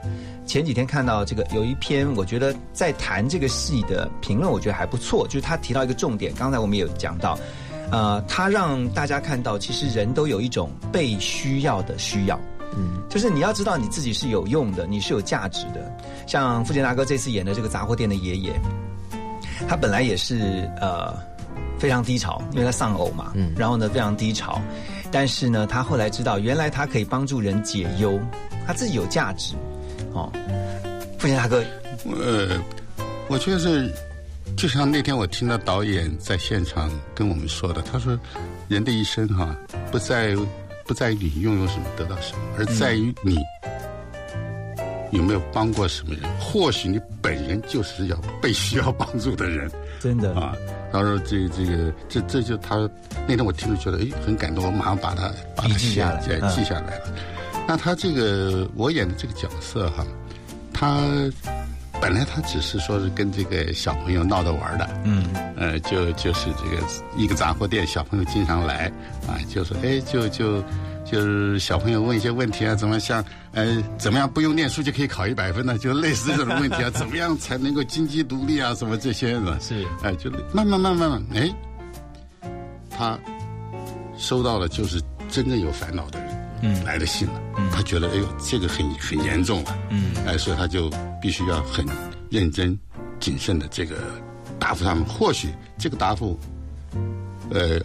[0.45, 5.27] 前几天看到这个有一篇，我觉得在谈这个戏的评论，我觉得还不错。
[5.27, 7.37] 就是他提到一个重点，刚才我们也有讲到，
[7.91, 12.39] 呃，他让大家看到，其实人都有一种被需要的需要。
[12.75, 15.91] 嗯，就是你要知道你自己是有用的，你是有价值的。
[16.27, 18.53] 像富健大哥这次演的这个杂货店的爷爷，
[19.67, 21.13] 他本来也是呃
[21.77, 24.61] 非常低潮，因为他丧偶嘛，嗯，然后呢非常低潮，
[25.11, 28.19] 但是呢他后来知道，原来他可以帮助人解忧，
[28.65, 29.53] 他自己有价值。
[30.13, 30.31] 哦，
[31.19, 31.63] 富健大哥，
[32.05, 32.57] 呃，
[33.27, 33.91] 我觉得是
[34.55, 38.17] 就像那天我听到导演在现场跟我们说的，他说，
[38.69, 39.53] 人的一生哈、
[39.91, 40.33] 不在
[40.85, 43.37] 不在于你拥有什么得到什么，而在于你
[45.11, 46.23] 有没有帮过什么人。
[46.39, 49.69] 或许你本人就是要被需要帮助的人。
[49.99, 50.55] 真的啊，
[50.91, 52.89] 他说这这个这这就他
[53.27, 57.13] 那天我听了觉得哎很感动，我马上把他把它笔记下来嗯记下来了。
[57.67, 60.05] 那他这个我演的这个角色哈，
[60.71, 61.01] 他
[62.01, 66.83] 本来他只是说是跟这个小朋友闹着玩的，嗯，呃，就就是这个
[67.17, 68.91] 一个杂货店，小朋友经常来
[69.27, 70.63] 啊，就说哎就就。
[71.05, 75.77] 就是小朋友问一些问题啊，怎么像呃怎么样不用念书就可以考一百分呢？
[75.77, 78.73] 就类似这种问题啊， 怎么样才能够经济独立啊？
[78.73, 81.53] 什么这些的，是哎，就慢慢慢慢慢，哎，
[82.89, 83.19] 他
[84.17, 86.34] 收到了就是真正有烦恼的人
[86.65, 90.89] 嗯来的信了，他觉得哎呦这个很很严重了，嗯哎，所以他就
[91.21, 91.85] 必须要很
[92.31, 92.77] 认真
[93.19, 93.97] 谨慎的这个
[94.59, 95.05] 答复他们。
[95.05, 96.39] 或许这个答复，
[97.51, 97.79] 呃，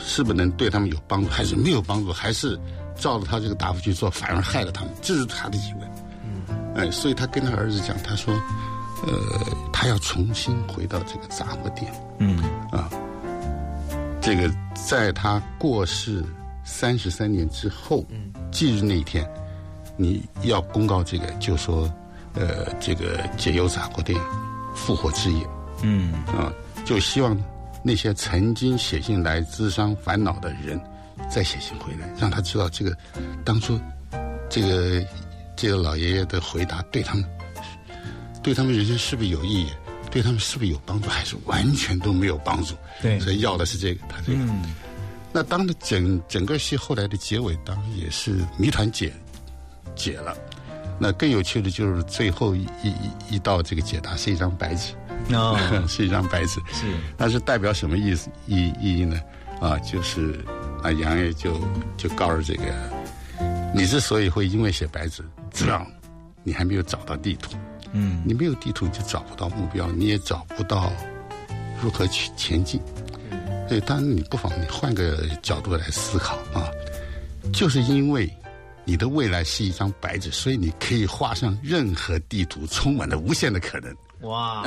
[0.00, 2.58] 是不是能对他们有帮助，还是没有帮助，还是
[2.96, 5.88] 照着他这个答复去做，反而害了他们，这是他的疑问。
[6.24, 8.34] 嗯，哎，所以他跟他儿子讲，他说，
[9.06, 9.12] 呃，
[9.72, 11.92] 他要重新回到这个杂货店。
[12.18, 12.90] 嗯啊，
[14.20, 16.24] 这个在他过世
[16.68, 18.04] 三十三年之后，
[18.52, 19.26] 忌日那一天，
[19.96, 21.90] 你要公告这个，就说，
[22.34, 24.20] 呃，这个解忧杂货店
[24.74, 25.46] 复活之夜。
[25.82, 26.12] 嗯。
[26.26, 26.52] 啊，
[26.84, 27.36] 就希望
[27.82, 30.78] 那些曾经写信来咨商烦恼的人，
[31.30, 32.96] 再写信回来，让他知道这个
[33.44, 33.80] 当初
[34.50, 35.02] 这个
[35.56, 37.24] 这个老爷爷的回答对他们
[38.42, 39.70] 对他们人生是不是有意义，
[40.10, 42.74] 对他们是不是有帮助，还是完全都没有帮助？
[43.00, 43.18] 对。
[43.18, 44.38] 所以要的是这个，他这个。
[44.38, 44.62] 嗯
[45.38, 49.12] 那当的整整个戏后来的结尾，当然也是谜团解
[49.94, 50.36] 解了。
[50.98, 54.94] 那更有趣的就是最后一一一一道这个解答是一张白纸，
[55.32, 56.54] 哦 是一张白纸。
[56.72, 59.20] 是那是代表什么意思意意义呢？
[59.60, 60.44] 啊，就是
[60.82, 61.56] 啊，杨爷就
[61.96, 62.64] 就告诉这个，
[63.72, 65.22] 你之所以会因为写白纸，
[65.52, 65.86] 主要
[66.42, 67.52] 你还没有找到地图，
[67.92, 70.92] 嗯你没有地图，你就找不到目标，你也找不到
[71.80, 72.80] 如何去前进。
[73.68, 76.70] 所以，当然你不妨你换个角度来思考啊，
[77.52, 78.28] 就是因为
[78.84, 83.94] 你的未来是一张白纸，所以你可以画上任何地图，充满了无限的可能。
[84.22, 84.62] 哇！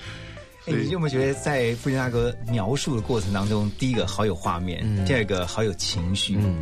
[0.66, 6.36] 哎，你有没有觉得在富坚大哥描述的过程当中，第一个好有画面，第二个好有情绪？
[6.38, 6.56] 嗯，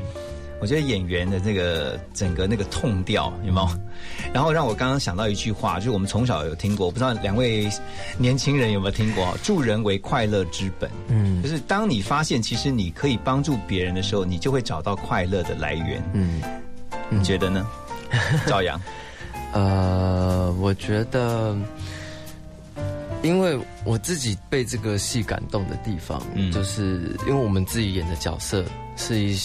[0.60, 3.68] 我觉得演员的这个整个那个痛调有没有？
[4.34, 7.68] 然后让我刚刚想到一句话，就是我们从小有听过，我不知道两位
[8.16, 9.36] 年轻人有没有听过？
[9.42, 10.90] 助人为快乐之本。
[11.08, 16.02] 嗯就是当你发现其实你可以帮助别人的时候，你就会找到快乐的来源。
[16.12, 16.40] 嗯，
[17.08, 17.66] 你觉得呢？
[18.46, 18.80] 赵阳，
[19.52, 21.54] 呃，我觉得，
[23.22, 28.64] 因为我自己被这个戏感动的地方，嗯就是因为我们自己演的角色
[28.96, 29.36] 是一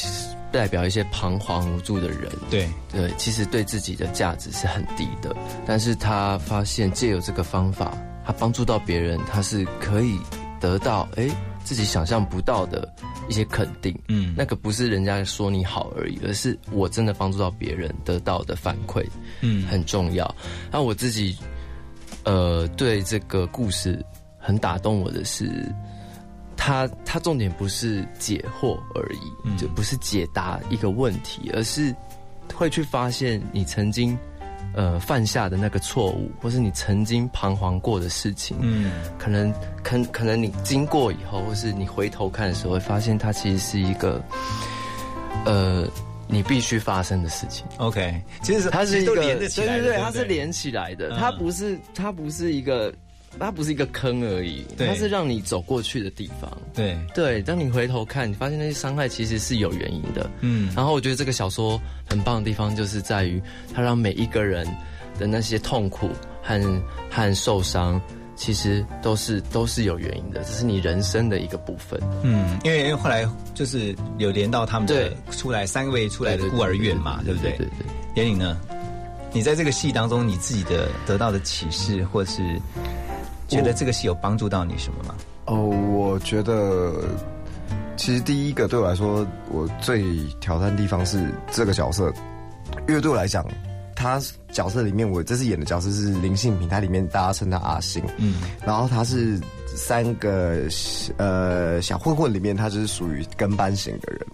[0.53, 2.69] 代表一些彷徨无助的人，对。
[2.91, 5.35] 对，其实对自己的价值是很低的，
[5.65, 10.19] 但是他发现借由这个方法，他帮助到别人，他是可以
[10.61, 11.27] 得到哎
[11.63, 12.87] 自己想象不到的
[13.27, 14.35] 一些肯定，嗯。
[14.37, 19.03] 那个不是人家说你好而已，而是我真的帮助到别人得到的反馈，
[19.41, 19.65] 嗯。
[19.67, 20.33] 很重要。
[20.71, 21.35] 那我自己，
[22.25, 24.05] 呃，对这个故事
[24.37, 25.49] 很打动我的是，
[26.65, 29.57] 它它重点不是解惑而已，嗯。
[29.57, 31.93] 就不是解答一个问题，而是
[32.53, 34.17] 会去发现你曾经
[34.73, 38.93] 呃犯下的那个错误，或是你曾经彷徨过的事情，嗯。
[39.19, 44.23] 可能可可能你经过以后，或是你回头看的时候，会发现它其实是一个，
[45.45, 45.85] 呃，
[46.29, 47.65] 你必须发生的事情。
[47.77, 51.19] ，OK，其实它是一个其实都连起来的，对对对，它是连起来的，嗯。
[51.19, 52.93] 它不是它不是一个，
[53.39, 56.49] 它不是一个坑而已，它是让你走过去的地方。
[56.73, 60.29] 对，对，当你回头看，你发现那些伤害其实是有原因的。
[60.41, 61.79] 嗯然后我觉得这个小说
[62.09, 63.41] 很棒的地方，就是在于
[63.73, 64.65] 它让每一个人
[65.19, 66.09] 的那些痛苦
[66.41, 67.99] 和和受伤，
[68.35, 71.99] 其实都是都是有原因的，这是你人生的一个部分。
[72.23, 77.51] 嗯，因为因为后来就是有连到他们的对出来三位出来的孤儿院嘛，对不对？
[77.57, 77.85] 对对。
[78.15, 78.57] 严玲呢？
[79.35, 82.61] 你在这个戏当中，你自己的得到的启示，或是
[83.47, 85.15] 觉得这个戏有帮助到你什么吗？
[85.45, 87.03] 哦，我觉得
[87.97, 90.03] 其实第一个对我来说，我最
[90.39, 92.11] 挑战的地方是这个角色，
[92.87, 93.45] 因为对我来讲，
[93.95, 94.21] 他
[94.51, 100.67] 角色里面我这次演的角色是林信平，他里面大家称他阿信，嗯，然后他是三个
[101.17, 104.25] 呃小混混里面，他就是属于跟班型的人，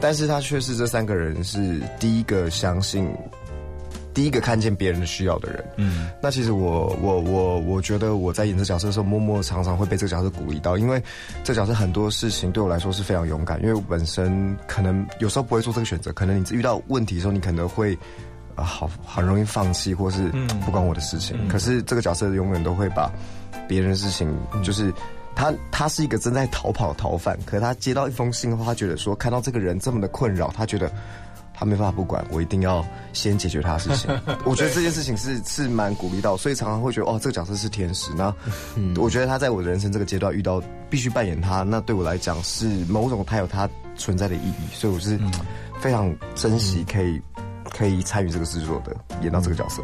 [0.00, 3.08] 但是他却是这三个人是第一个相信
[4.16, 5.64] 第一个看见别人的需要的人。
[5.76, 11.00] 嗯，那其实我我我我觉得我在演这角色的时候，默默常常会被这个角色鼓励到，因为
[11.44, 17.96] 这角色很多事情对我来说是非常勇敢，因为我本身可能有时候不会做这个选择，可能你遇到问题的时候，你可能会。
[18.56, 20.30] 啊，好，很容易放弃，或是
[20.64, 21.46] 不关我的事情。
[21.46, 23.12] 可是这个角色永远都会把
[23.68, 24.90] 别人的事情，就是
[25.34, 30.90] 他，他是一个正在逃跑逃犯，可是他接到一封信后，他觉得说，看到这个人这么的困扰，他觉得
[31.56, 34.10] 他没办法不管，我一定要先解决他的事情。
[34.44, 38.12] 我觉得这件事情是是蛮鼓励到，所以常常会觉得，哦，这个角色是天使。
[38.14, 38.32] 那
[38.96, 45.18] 我觉得他在我的人生这个阶段遇到必须扮演他，那对我来讲是某种他有他存在的意义，所以我是
[45.80, 47.20] 非常珍惜可以。
[47.76, 49.82] 可以参与这个制作的，演到这个角色。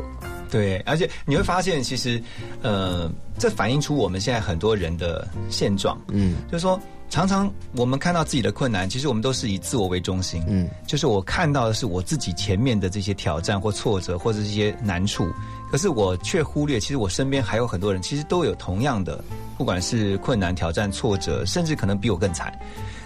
[0.49, 2.23] 对，而且你会发现，其实，
[2.63, 6.01] 呃，这反映出我们现在很多人的现状。
[6.09, 6.81] 嗯，就是说，
[7.13, 10.43] 常常我们看到自己的困难，其实我们都是以自我为中心。
[10.49, 15.31] 嗯，就是我看到的是我自己前面的这些挑战或挫折，或者这些难处，
[15.71, 19.23] 可是我却忽略，其实我身边还有很多人，其实都有同样的，
[19.59, 22.51] 不管是困难、挑战、挫折，甚至可能比我更惨。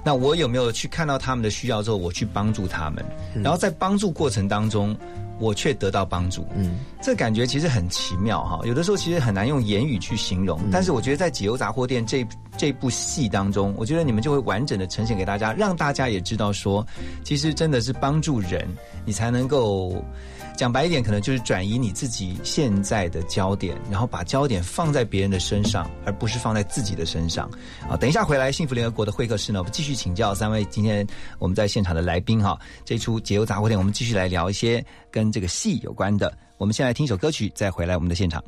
[0.05, 3.05] 那我有没有去看到他们的需要之后，我去帮助他们？
[3.43, 4.97] 然后在帮助过程当中，
[5.39, 6.47] 我却得到帮助。
[6.57, 8.61] 嗯，这感觉其实很奇妙哈。
[8.65, 12.27] 有的时候其实很难用言语去形容，但是我觉得在《解忧杂货店》这
[12.57, 16.87] 这部戏当中，我觉得你们就会完整的呈现给大家，让大家也知道说，
[17.25, 18.67] 其实真的是帮助人，
[19.05, 20.05] 你才能够。
[20.57, 27.49] 讲白一点，可能就是转移你自己现在的焦点，然后把焦点放在别人的身上，而不是放在自己的身上。
[27.89, 31.07] 啊，等一下回来，幸福联合国的会客室呢，我们继续请教三位今天
[31.39, 32.59] 我们在现场的来宾哈。
[32.85, 36.37] 这出解忧杂货店，我们继续来聊一些跟这个戏有关的。
[36.57, 38.43] 我们先来听一首歌曲，再回来我们的现场。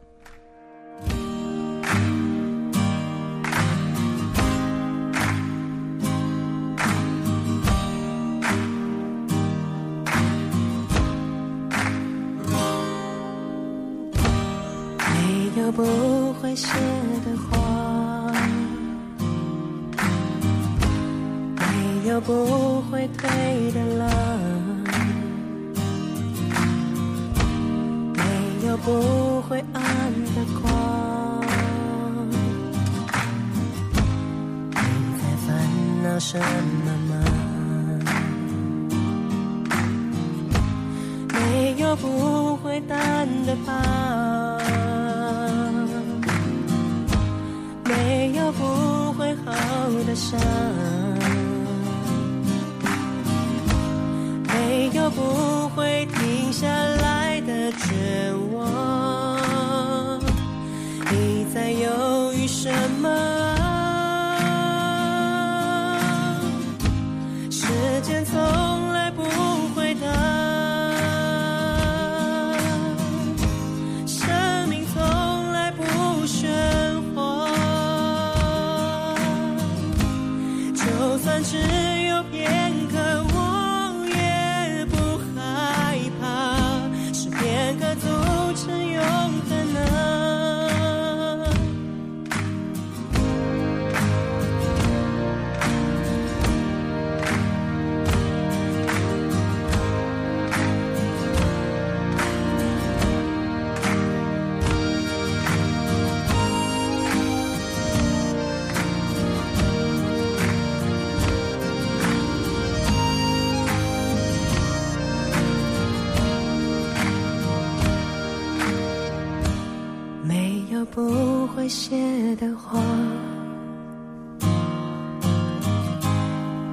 [121.69, 122.83] 不会谢的话，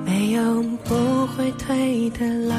[0.05, 2.55] 没有不会退的浪，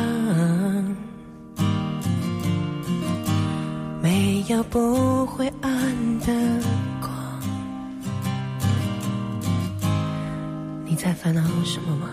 [4.03, 5.73] 没有不会暗
[6.19, 6.27] 的
[7.01, 7.11] 光。
[10.85, 12.11] 你在烦恼什么吗？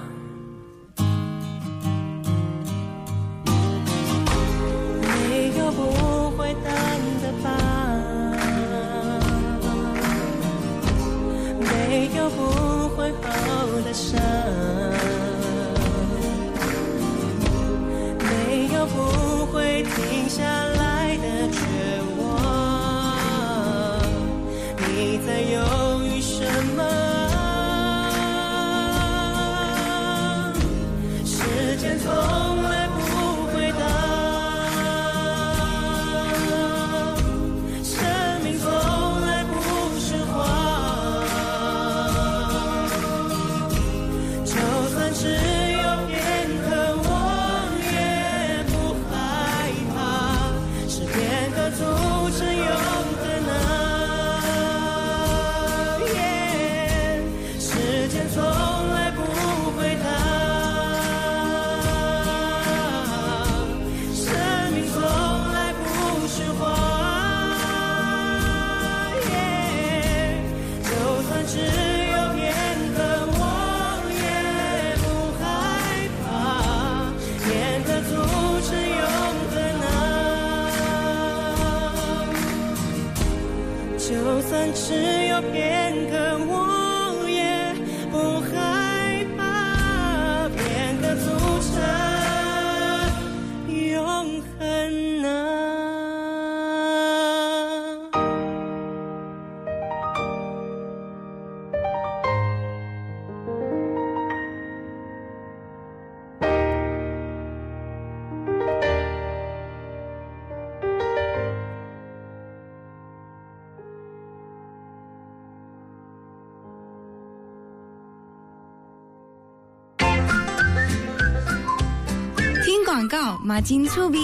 [123.03, 124.17] 广告，马金粗逼。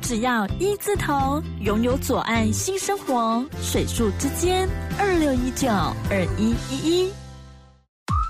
[0.00, 4.66] 只要一字头，拥有左岸新生活，水树之间
[4.98, 7.12] 二六一九二一一一。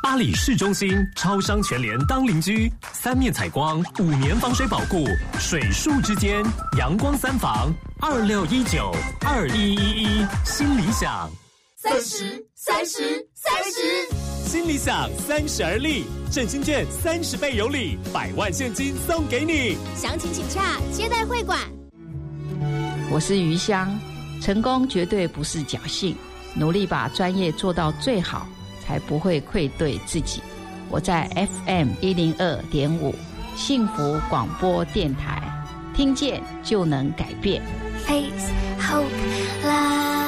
[0.02, 5.06] 巴黎市中心超商全联当邻居，三面采光，五年防水保固，
[5.38, 6.44] 水树之间
[6.76, 8.90] 阳光三房，二六一九
[9.24, 11.30] 二一一一，新理想。
[11.76, 14.48] 三十，三十，三十。
[14.48, 19.76] 心里想三十而立，振兴券三十倍有礼，百万现金送给你。
[19.96, 21.58] 详情请洽接待会馆。
[23.10, 23.98] 我是余香，
[24.40, 26.16] 成功绝对不是侥幸，
[26.54, 28.46] 努力把专业做到最好，
[28.80, 30.40] 才不会愧对自己。
[30.88, 31.28] 我在
[31.66, 33.14] FM 一零二点五
[33.56, 35.42] 幸福广播电台，
[35.94, 37.62] 听见就能改变。
[38.06, 39.04] Face Hope
[39.64, 40.23] Live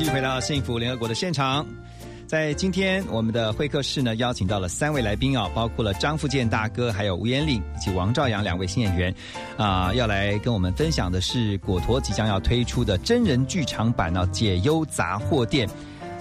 [0.00, 1.66] 继续回到幸福联合国的现场。
[2.26, 9.14] 在今天我们的会客室呢，邀请到了三位来宾啊，包括了张富建大哥，还有吴彦岭以及王兆阳两位新演员，
[9.58, 15.68] 啊、要来跟我们分享的是果陀即将要推出的真人剧场版呢、解忧杂货店。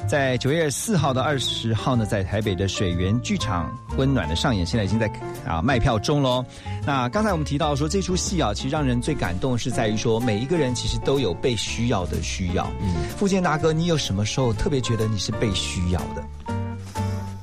[0.08, 5.10] 在九月四号到二十号呢，在台北的水源剧场温暖的上演，现在已经在
[5.48, 6.44] 啊卖票中喽。
[6.86, 12.68] 那刚才我们提到说，这出戏啊，其实让人最感动是在于说，每一个人其实都有被需要的需要。
[12.82, 16.24] 嗯，富健大哥，你有什么时候特别觉得你是被需要的？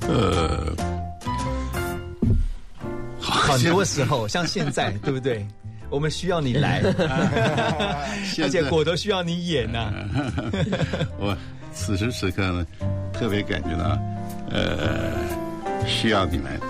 [0.09, 0.75] 呃，
[3.21, 5.47] 很多时候，像现在，对不对？
[5.89, 6.83] 我们需要你来，
[8.43, 9.93] 而且果都需要你演呐、
[11.17, 11.37] 我
[11.77, 12.67] 此时此刻呢，
[13.13, 13.97] 特别感觉到，
[14.51, 15.13] 呃，
[15.87, 16.59] 需要你们。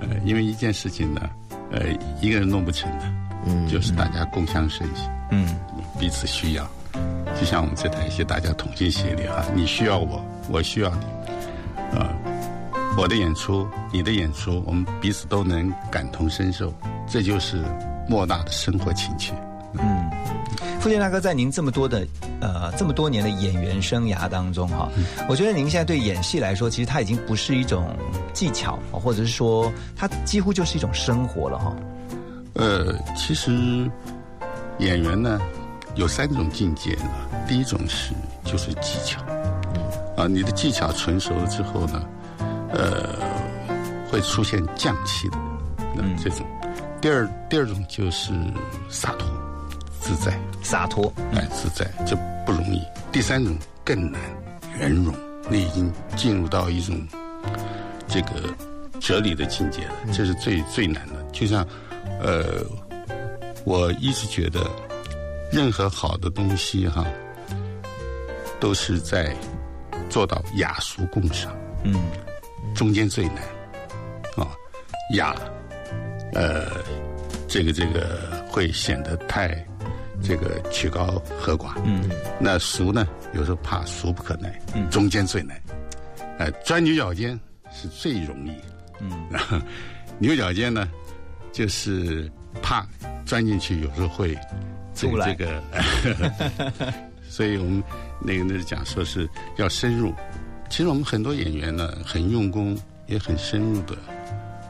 [0.00, 1.30] 呃，因为一件事情呢，
[1.70, 1.82] 呃，
[2.20, 3.04] 一个人弄不成的，
[3.46, 5.46] 嗯，就是大家共襄盛举，嗯，
[5.98, 6.68] 彼此需要。
[7.38, 11.04] 就像我们这台戏，大家同心协力哈，你需要我，我需要你，
[11.96, 12.12] 啊、
[12.98, 16.74] 我的演出，你的演出，我们彼此都能感同身受，
[17.06, 17.64] 这就是
[18.08, 19.32] 莫大的生活情趣。
[19.74, 20.10] 嗯，
[20.82, 22.04] 富健大哥，在您这么多的
[22.40, 24.90] 呃这么多年的演员生涯当中哈，
[25.28, 27.96] 我觉得您现在对演戏来说，其实它已经不是一种
[28.32, 31.76] 技巧，或者是说它几乎就是一种生活了哈。
[32.54, 33.88] 呃，其实
[34.80, 35.40] 演员呢
[35.94, 37.08] 有三种境界呢。
[37.46, 38.12] 第一种是
[38.44, 39.22] 就是技巧，
[40.16, 42.04] 啊，你的技巧成熟了之后呢，
[42.72, 43.20] 呃，
[44.10, 45.36] 会出现匠气的
[45.94, 46.44] 那这种。
[47.00, 48.32] 第二第二种就是
[48.88, 49.28] 洒脱
[50.02, 52.82] 自在，洒脱哎自在这不容易。
[53.10, 54.20] 第三种更难，
[54.78, 55.14] 圆融，
[55.48, 57.00] 你已经进入到一种
[58.06, 58.54] 这个
[59.00, 61.22] 哲理的境界了，这是最最难的。
[61.32, 61.66] 就像
[62.20, 62.62] 呃，
[63.64, 64.60] 我一直觉得
[65.50, 67.06] 任何好的东西哈。
[68.60, 69.34] 都是在
[70.08, 72.00] 做到雅俗共赏，嗯，
[72.76, 73.38] 中间最难，
[74.36, 74.46] 啊，
[75.16, 75.34] 雅，
[76.32, 76.68] 呃，
[77.48, 79.48] 这个这个会显得太
[80.22, 82.08] 这个曲高和寡，嗯，
[82.38, 85.60] 那俗呢，有时候怕俗不可耐，嗯，中间最难，
[86.38, 87.38] 呃，钻牛角尖
[87.72, 88.52] 是最容易，
[89.00, 89.62] 嗯，
[90.18, 90.88] 牛角尖呢，
[91.52, 92.30] 就是
[92.62, 92.86] 怕
[93.26, 94.38] 钻进去，有时候会
[94.94, 95.62] 这个这个。
[97.28, 97.82] 所以我们
[98.20, 100.12] 那个那个讲说是要深入，
[100.68, 103.96] 其实我们很多演员呢很用功，也很深入的，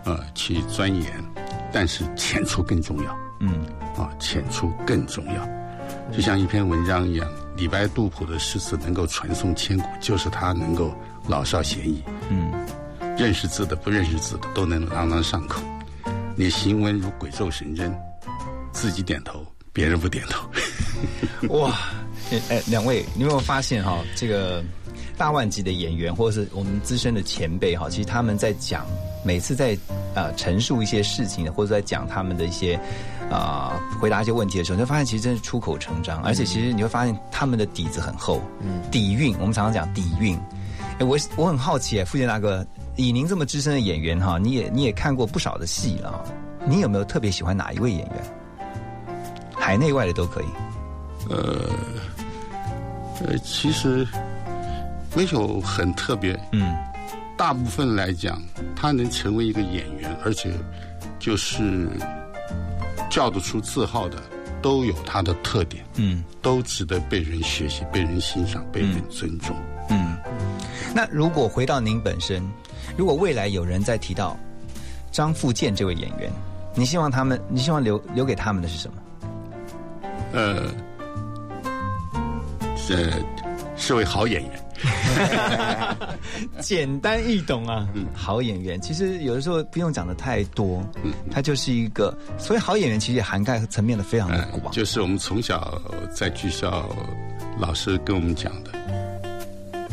[0.04, 1.12] 呃去钻研，
[1.72, 3.18] 但是浅出更重要。
[3.40, 3.66] 嗯，
[3.96, 5.48] 啊，浅出更重要，
[6.12, 10.94] 就像一篇文章一样，李白、杜甫的诗词能够传颂千古，就是他能够
[11.28, 12.02] 老少咸宜。
[12.30, 12.52] 嗯，
[13.16, 15.60] 认识字的、不认识字的都能朗朗上口。
[16.34, 17.94] 你行文如鬼咒神针，
[18.72, 20.48] 自己点头，别人不点头。
[21.48, 21.78] 哇！
[22.48, 24.64] 哎，两位，你有没有发现哈、哦，这个
[25.18, 28.86] 大万级的演员，或者是我们资深的前辈哈，其实他们在讲，
[29.22, 29.76] 每次在
[30.14, 32.80] 呃陈述一些事情，或者在讲他们的一些
[33.32, 40.38] 啊、呃、回答一些问题的时候，你会发现其实真是出口成章，而且其实你会发现他们的底子很厚，嗯，底蕴，我们常常讲底蕴。
[40.98, 42.64] 哎，我我很好奇，哎，傅杰大哥，
[42.96, 46.22] 以您这么资深的演员哈，你也你也看过不少的戏了，
[46.66, 48.14] 你有没有特别喜欢哪一位演员？
[49.54, 50.46] 海内外的都可以。
[51.30, 51.70] 呃，
[53.26, 54.06] 呃，其实
[55.14, 56.38] 没有很特别。
[56.52, 56.74] 嗯，
[57.36, 58.42] 大部分来讲，
[58.76, 60.52] 他能成为一个演员，而且
[61.18, 61.88] 就是
[63.12, 64.16] 叫得出字号的，
[64.62, 65.84] 都有他的特点。
[65.96, 69.54] 嗯，都值得被人学习、被人欣赏、被人尊重。
[69.90, 70.16] 嗯，
[70.94, 72.42] 那如果回到您本身，
[72.96, 74.34] 如果未来有人在提到
[75.10, 76.32] 张富健这位演员，
[76.74, 78.96] 你希望他们，你希望留留给他们的是什么？
[80.32, 80.70] 呃，
[82.78, 83.12] 是
[83.76, 84.64] 是位好演员。
[86.60, 88.80] 简单易懂啊，嗯好演员。
[88.80, 92.12] 其实有的时候不用讲的太多，嗯他就是一个。
[92.38, 94.72] 所以好演员其实也涵盖层面的非常的广。
[94.72, 95.80] 就是我们从小
[96.12, 96.88] 在剧校
[97.58, 98.70] 老师跟我们讲的，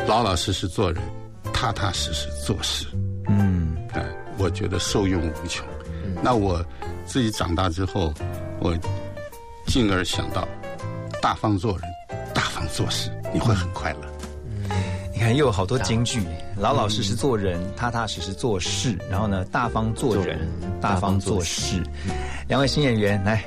[0.07, 1.01] 老老实实做人，
[1.53, 2.85] 踏踏实实做事。
[3.27, 4.03] 嗯，哎，
[4.37, 5.65] 我觉得受用无穷。
[6.21, 6.65] 那我
[7.05, 8.13] 自己长大之后，
[8.59, 8.75] 我
[9.67, 10.47] 进而想到，
[11.21, 11.81] 大方做人，
[12.33, 13.99] 大方做事，你会很快乐。
[15.19, 16.21] 你看，又有好多金句：
[16.55, 18.97] 老老实实做人，踏踏实实做事。
[19.11, 20.39] 然后呢，大方做人，
[20.79, 21.83] 大方做事。
[22.47, 23.43] 两位新演员来，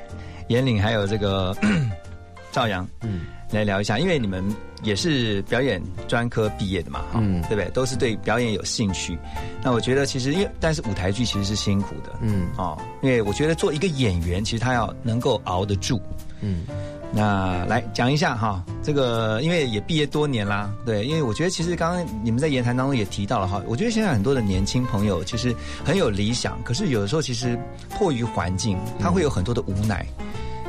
[0.48, 1.56] 严岭还有这个
[2.52, 4.44] 赵阳，嗯，来聊一下，因为你们
[4.82, 7.64] 也是表演专科毕业的嘛，嗯，对不对？
[7.70, 9.18] 都是对表演有兴趣。
[9.62, 15.98] 那我觉得其实，因为但是舞台剧其实是辛苦的，嗯，哦，因为我觉得做一个演员，其实他要能够熬得住，
[16.42, 16.66] 嗯。
[17.14, 25.54] 那来讲一下哈，这个因为也毕业多年啦，对，因为我觉得其实刚刚你们在言谈当中也提到了哈，我觉得现在很多的年轻朋友其实
[25.84, 27.58] 很有理想，可是有的时候其实
[27.90, 30.06] 迫于环境，他会有很多的无奈，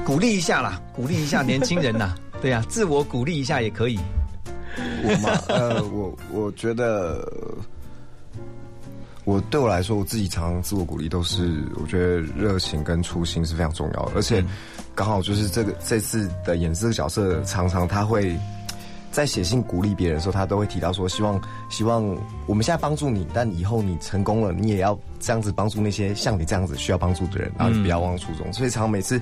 [0.06, 3.98] 鼓励一下啦，鼓励一下年轻人呐，对呀，自我鼓励一下也可以。
[5.04, 7.26] 我嘛，呃，我我觉得，
[9.26, 14.44] 我对我来说，我自己常常自我鼓励都是，我觉得热情跟初心是非常重要的，而且。
[14.96, 18.38] 刚好就是这个这次的演这个角色，常常他会
[19.12, 22.04] 在写信鼓励别人的时候，他都会提到说，希望希望
[22.46, 28.54] 我们现在帮助你，但以后你成功了，你也要这样子帮助那些像你这样子需要帮助的人，然后你不要忘初衷。
[28.54, 29.20] 所以，常每次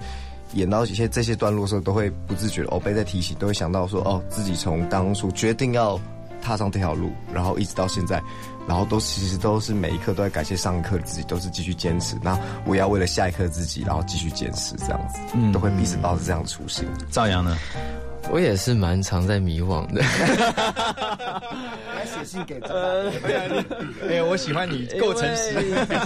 [0.55, 5.97] 演到一些这些段落的时候，都会不自觉的哦被在提醒，都会想到说，哦，自己从当初决定要
[6.41, 8.21] 踏上这条路，然后一直到现在。
[8.67, 12.15] 然后都其实都是每一刻都在感谢上一刻的自己，都是继续坚持。
[12.21, 16.87] 那我要为了下一刻自己，然后继续坚持，这样子，嗯，都会彼此保持这样的初心。
[17.09, 17.57] 赵阳呢？
[18.30, 20.01] 我也是蛮常在迷惘的。
[21.95, 23.11] 来写信给呃，
[24.09, 25.53] 哎，我喜欢你，够诚实，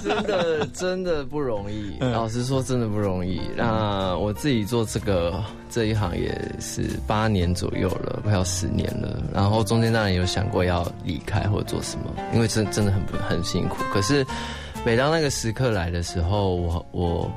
[0.04, 1.98] 真的真的不容易。
[2.00, 3.42] 老实说，真的不容易。
[3.56, 9.22] 那我自己做这个这一行也是八年左右了，快要十年了。
[9.34, 13.84] 然后中间当然有想过要离开或者做什么，因为真真的很很辛苦。
[13.94, 14.26] 可是
[14.84, 17.32] 每当那个时刻来的时候，我我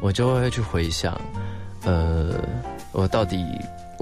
[0.00, 1.20] 我就会去回想，
[1.84, 2.34] 呃，
[2.90, 3.46] 我到底。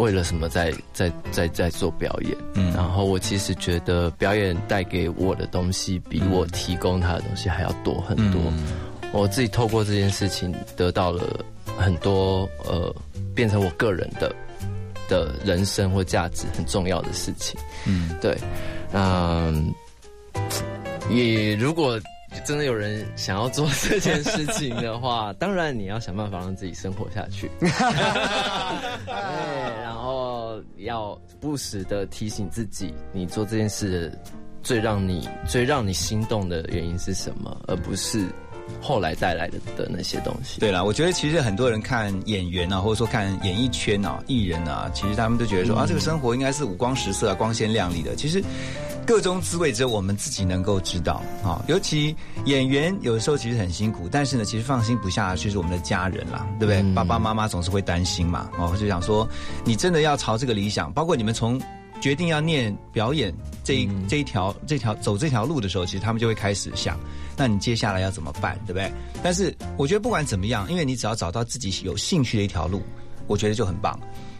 [0.00, 2.34] 为了什么在在在在做表演？
[2.54, 8.40] 嗯，然后我其实觉得表演带给我的东西，比我提供他的东西还要多很多。
[9.12, 11.44] 我自己透过这件事情得到了
[11.76, 12.94] 很多，呃，
[13.34, 14.34] 变成我个人的
[15.08, 17.60] 的人生或价值很重要的事情。
[17.86, 18.36] 嗯，对，
[18.92, 19.72] 嗯，
[21.10, 22.00] 也如果。
[22.44, 27.50] 真的有人想要做这件事情的话， 当然你要想办法让自己生活下去。
[27.60, 27.68] 对，
[29.82, 34.12] 然后要不时的提醒自己，你做这件事
[34.62, 38.26] 最让你最让你心动的原因是什么，而不是
[38.80, 40.60] 后来带来的的那些东西。
[40.60, 48.14] 对了，我觉得其实很多人看演员啊，或者说看演艺圈啊、艺人啊，其实他们都觉得说啊，这个生活应该是五光十色、光鲜亮丽的。
[48.14, 48.42] 其实。
[49.06, 51.60] 各中滋味只有我们自己能够知道啊！
[51.66, 56.94] 尤其演员有的时候其实很辛苦，但是呢，其实放心不下就是我们的家人啦，对不对？
[56.94, 59.28] 爸爸妈妈总是会担心嘛，哦，就想说
[59.64, 61.60] 你真的要朝这个理想，包括你们从
[62.00, 63.34] 决定要念表演
[63.64, 66.98] 这一这一条这条走这条路的时候，其实他们就会开始想，
[67.36, 68.92] 那你接下来要怎么办，对不对？
[69.22, 72.80] 但是我觉得不管怎么样，因为你只要找到自己有兴趣的一条路，
[73.26, 73.98] 我觉得就很棒。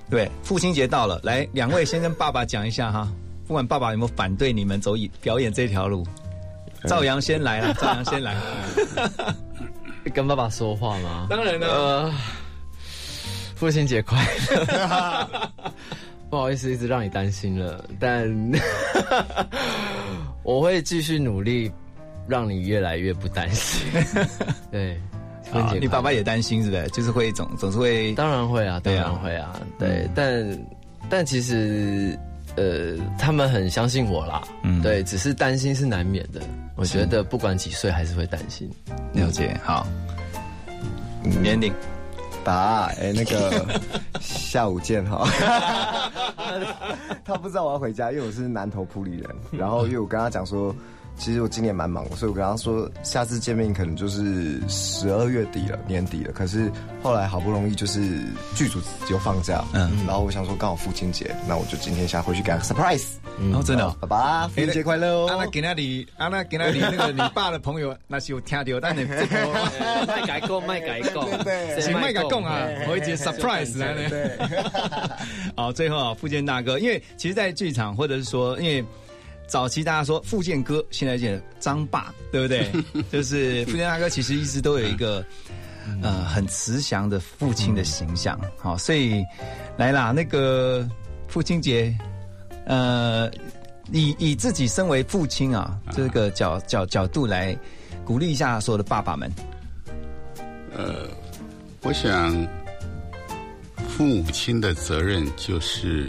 [0.08, 3.11] 对，父亲节到了，来两位先跟爸爸讲一下哈。
[3.51, 6.07] 不管爸爸有没有反对你们走演表演这条路，
[6.84, 8.36] 赵阳先来了，赵阳先来，
[10.14, 11.26] 跟爸爸说话吗？
[11.28, 12.14] 当然了，
[13.57, 15.51] 父亲节快乐！
[16.30, 18.32] 不好意思，一直让你担心了，但
[20.44, 21.72] 我会继续努力，
[22.28, 23.84] 让你越来越不担心。
[24.70, 24.96] 对，
[25.80, 26.86] 你爸爸也担心是不是？
[26.90, 30.59] 就是会总总是会，当然会啊，当然会啊，对，但
[31.09, 32.16] 但其实。
[32.57, 36.40] 呃，他们很相信我啦，嗯，对，只是担心是难免的。
[36.76, 38.70] 我觉得不管几岁，还是会担心。
[39.12, 39.86] 了解，好，
[41.22, 41.72] 年龄，
[42.44, 43.66] 答，哎，那个
[44.20, 45.28] 下午见哈。
[47.24, 50.74] 他不知道我要回家，因为我是南投普里人，然后因为我跟他讲说。
[51.20, 56.32] 其实我今年蛮忙的，所以我跟他说下次见面可能就是十二月底了，年底了。
[56.32, 58.00] 可是后来好不容易就是
[58.54, 63.04] 剧组就放假，嗯，然后我想说刚好父亲节，那我就今天想回去给他 surprise。
[63.52, 65.28] 哦，真的，爸爸，父亲节快乐哦！
[65.28, 69.04] 阿那给那里，阿那给那里那个你爸的朋友那是有听到，但你
[70.08, 72.66] 卖改购卖改购，对，请卖改购啊！
[72.88, 74.08] 我一接 surprise 来了。
[74.08, 74.38] 对，
[75.54, 78.82] 好，最后啊，福建大哥，因为其实，在剧场或者是说，因为。
[79.51, 81.26] 早期大家说福建哥，现在叫
[81.59, 82.70] 张爸，对不对？
[83.11, 85.24] 就是福建大哥，其实一直都有一个
[86.01, 88.40] 呃很慈祥的父亲的形象。
[88.57, 89.24] 好，所以
[89.76, 90.88] 来啦，那个
[91.26, 91.92] 父亲节，
[92.64, 93.28] 呃，
[93.90, 97.57] 以以自己身为父亲啊这个角角角度来
[98.05, 99.28] 鼓励一下所有的爸爸们。
[100.72, 101.09] 呃，
[101.82, 102.46] 我想
[103.88, 106.09] 父母亲的责任就是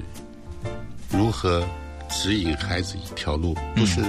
[1.09, 1.67] 如何。
[2.11, 4.01] 指引孩子一条路，不是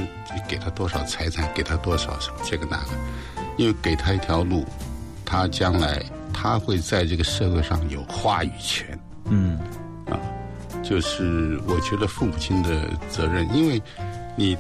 [0.49, 2.89] 给他多少财产，给他多少什么这个那个，
[3.57, 4.67] 因为给他一条路，
[5.25, 8.99] 他将来他会在这个社会上有话语权。
[9.27, 9.59] 嗯，
[10.11, 10.19] 啊，
[10.83, 13.81] 就是我觉得父母亲的责任，因为
[14.37, 14.57] 你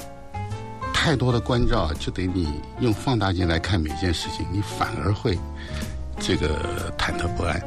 [0.94, 2.48] 太多的关照，就得你
[2.80, 5.36] 用放大镜来看每件事情，你反而会
[6.20, 7.60] 这个忐忑不安。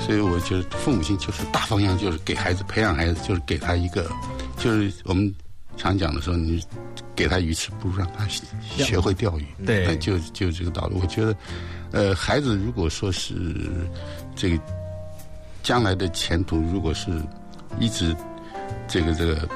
[0.00, 4.10] 所以我觉得父母亲就是大方向，就是给孩子培养孩子，就是给他一个。
[4.56, 5.34] 就是我们
[5.76, 6.62] 常讲的时候，你
[7.14, 9.46] 给他鱼吃，不如让他学会钓鱼。
[9.66, 10.96] 对，就就这个道理。
[11.00, 11.36] 我觉得，
[11.92, 13.70] 呃，孩子如果说是
[14.34, 14.62] 这个
[15.62, 17.10] 将来的前途，如果是
[17.80, 18.14] 一直
[18.86, 19.48] 这个这个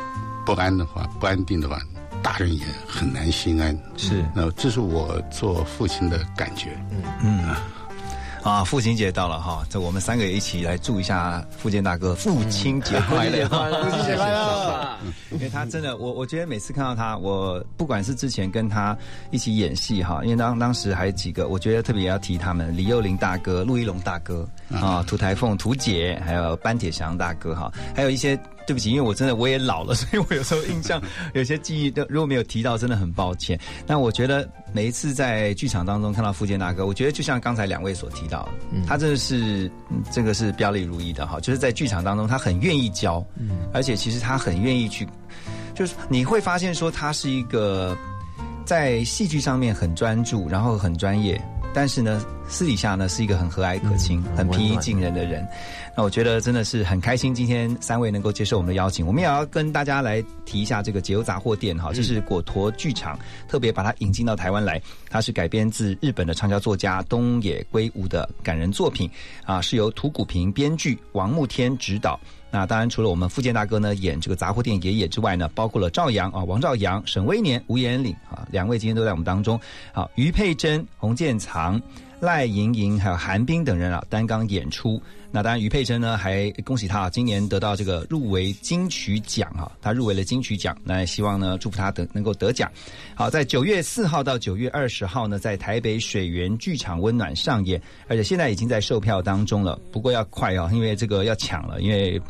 [0.45, 1.81] 不安的话，不安定的话，
[2.23, 3.77] 大人也很难心安。
[3.97, 6.77] 是，那这是我做父亲的感觉。
[6.91, 7.57] 嗯嗯。
[8.43, 14.99] 啊，父亲节到了哈，这我们三个也一起来祝一下福建大哥父亲节快乐， 父亲节快乐！
[15.33, 18.97] 因为他真的，我我觉得每次看到他，我不管是之前跟他
[19.31, 28.39] 一起演戏哈，因为当当时还有几个，我觉得特别要提他们，李幼林大哥、陆一龙大哥啊，涂台凤、涂姐，还有班铁祥大哥哈，还有一些。
[28.69, 31.01] 对不起，因为我真的我也老了， 所以我有时候印象
[31.33, 33.59] 有些记忆都如果没有提到，真的很抱歉。
[33.87, 38.51] 那我觉得每一次在剧场当中看到福建大哥，我觉得就像刚才两位所提到的，
[38.87, 39.73] 他真的是
[40.13, 43.25] 这个是表里如一的哈，就是在剧场当中他很愿意教，
[43.73, 45.09] 而且其实他很愿意去，
[45.75, 47.97] 就是你会发现说他是一个
[48.67, 51.43] 在戏剧上面很专注，然后很专业，
[51.75, 55.47] 但是呢私底下呢是一个很和蔼可亲、很平易近人的人。
[55.97, 59.07] 那我觉得真的是很开心，今天三位能够接受我们的邀请。
[59.07, 64.81] 我们也要跟大家来提一下这个解忧杂货店哈，这是果陀剧场特别把它引进到台湾来。
[65.11, 69.11] 它是改编自日本的畅销作家东野圭吾的感人作品
[69.45, 72.19] 啊，是由土谷平编剧，王慕天执导。
[72.51, 79.61] 那当然除了我们福建大哥呢演这个杂货店爷爷之外呢，包括了赵阳啊、王兆阳、沈威年、吴延岭啊，两位今天都在我们当中。
[79.93, 81.81] 好，于佩珍、洪建藏、
[82.21, 85.01] 赖莹莹还有韩冰等人啊担纲演出。
[85.31, 92.71] 那当然，于佩珍呢，还恭喜他今年得到这个入围金曲奖哈，他入围了金曲奖，那希望呢，祝福他得能够得奖。
[93.15, 102.21] 好，在九月四号到九月二十号呢，在台北水源剧场温暖上演，而且现在已经在售票当中了，不过要快哦，因为这个要抢了，因为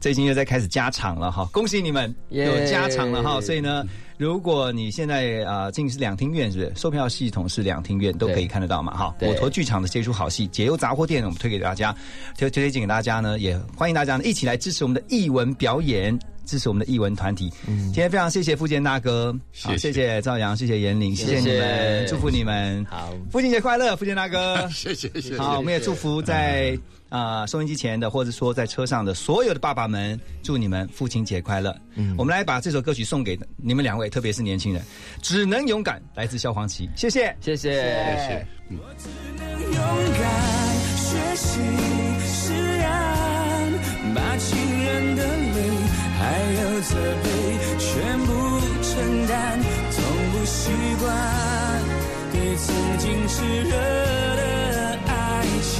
[0.00, 3.86] 最近又在开始加场了哈，恭喜你们有加场了哈，所以呢。
[4.22, 6.72] 如果你现在啊进是两厅院，是不是？
[6.76, 8.96] 售票系统是两厅院都可以看得到嘛？
[8.96, 11.92] 哈，我陀剧场的这出好戏《解忧杂货店》，我们推给大家，
[12.38, 16.16] 推推荐给大家呢，也欢迎大家呢一起来支持我们的艺文表演，
[16.52, 17.50] 支持我们的艺文团体。
[17.64, 21.40] 今天非常谢谢福建大哥，好，谢谢赵阳，谢谢严玲，谢谢。
[21.40, 26.78] 你们，祝福你们，好，父亲节快乐，福建大哥， 谢谢谢谢，好，我们也祝福在。
[27.08, 31.76] 啊，收音机前的，或者说在车上的所有的爸爸们，祝你们父亲节快乐！
[31.94, 34.82] 嗯，我们来把这首歌曲送给你们两位，特别是年轻人，
[35.20, 37.78] 只能勇敢，来自萧煌奇，谢谢，谢谢，谢
[38.16, 38.46] 谢。
[38.70, 39.74] 我只能勇
[40.22, 40.24] 敢
[40.96, 41.60] 学习
[42.24, 43.72] 释然，
[44.14, 45.51] 把情人的泪
[46.22, 46.94] 还有责
[47.24, 47.26] 备
[47.78, 48.30] 全部
[48.80, 49.58] 承担，
[49.90, 49.98] 从
[50.30, 50.70] 不习
[51.00, 51.10] 惯
[52.32, 52.66] 对曾
[52.98, 53.70] 经炽热
[54.36, 55.10] 的爱
[55.62, 55.70] 情。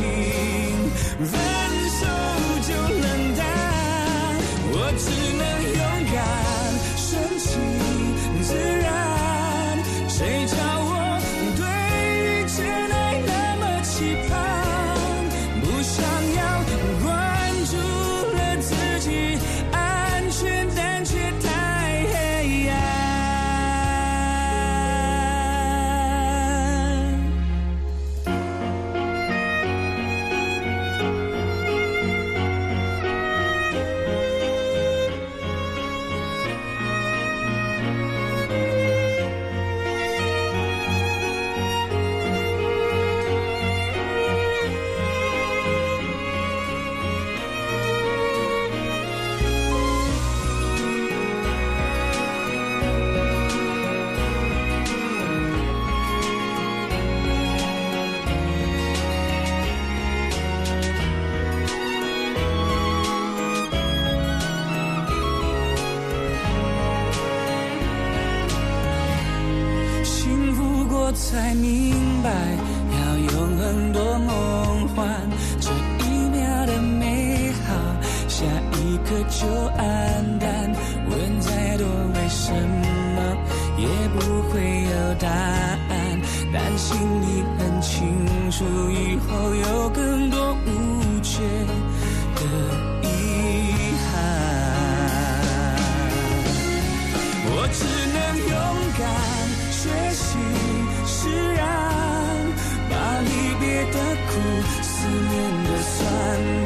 [104.82, 106.00] 思念的酸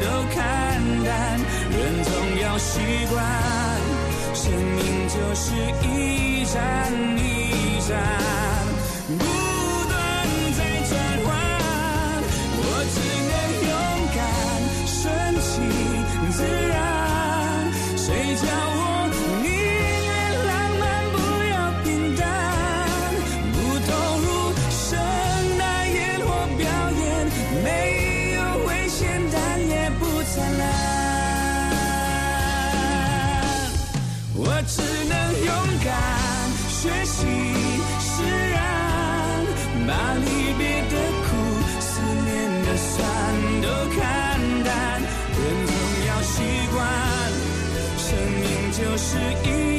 [0.01, 0.35] 都看
[1.03, 1.39] 淡
[1.71, 2.79] 人总要习
[3.11, 3.23] 惯
[4.33, 5.45] 生命就是
[5.83, 6.57] 一站
[7.17, 8.56] 一站
[49.29, 49.76] 一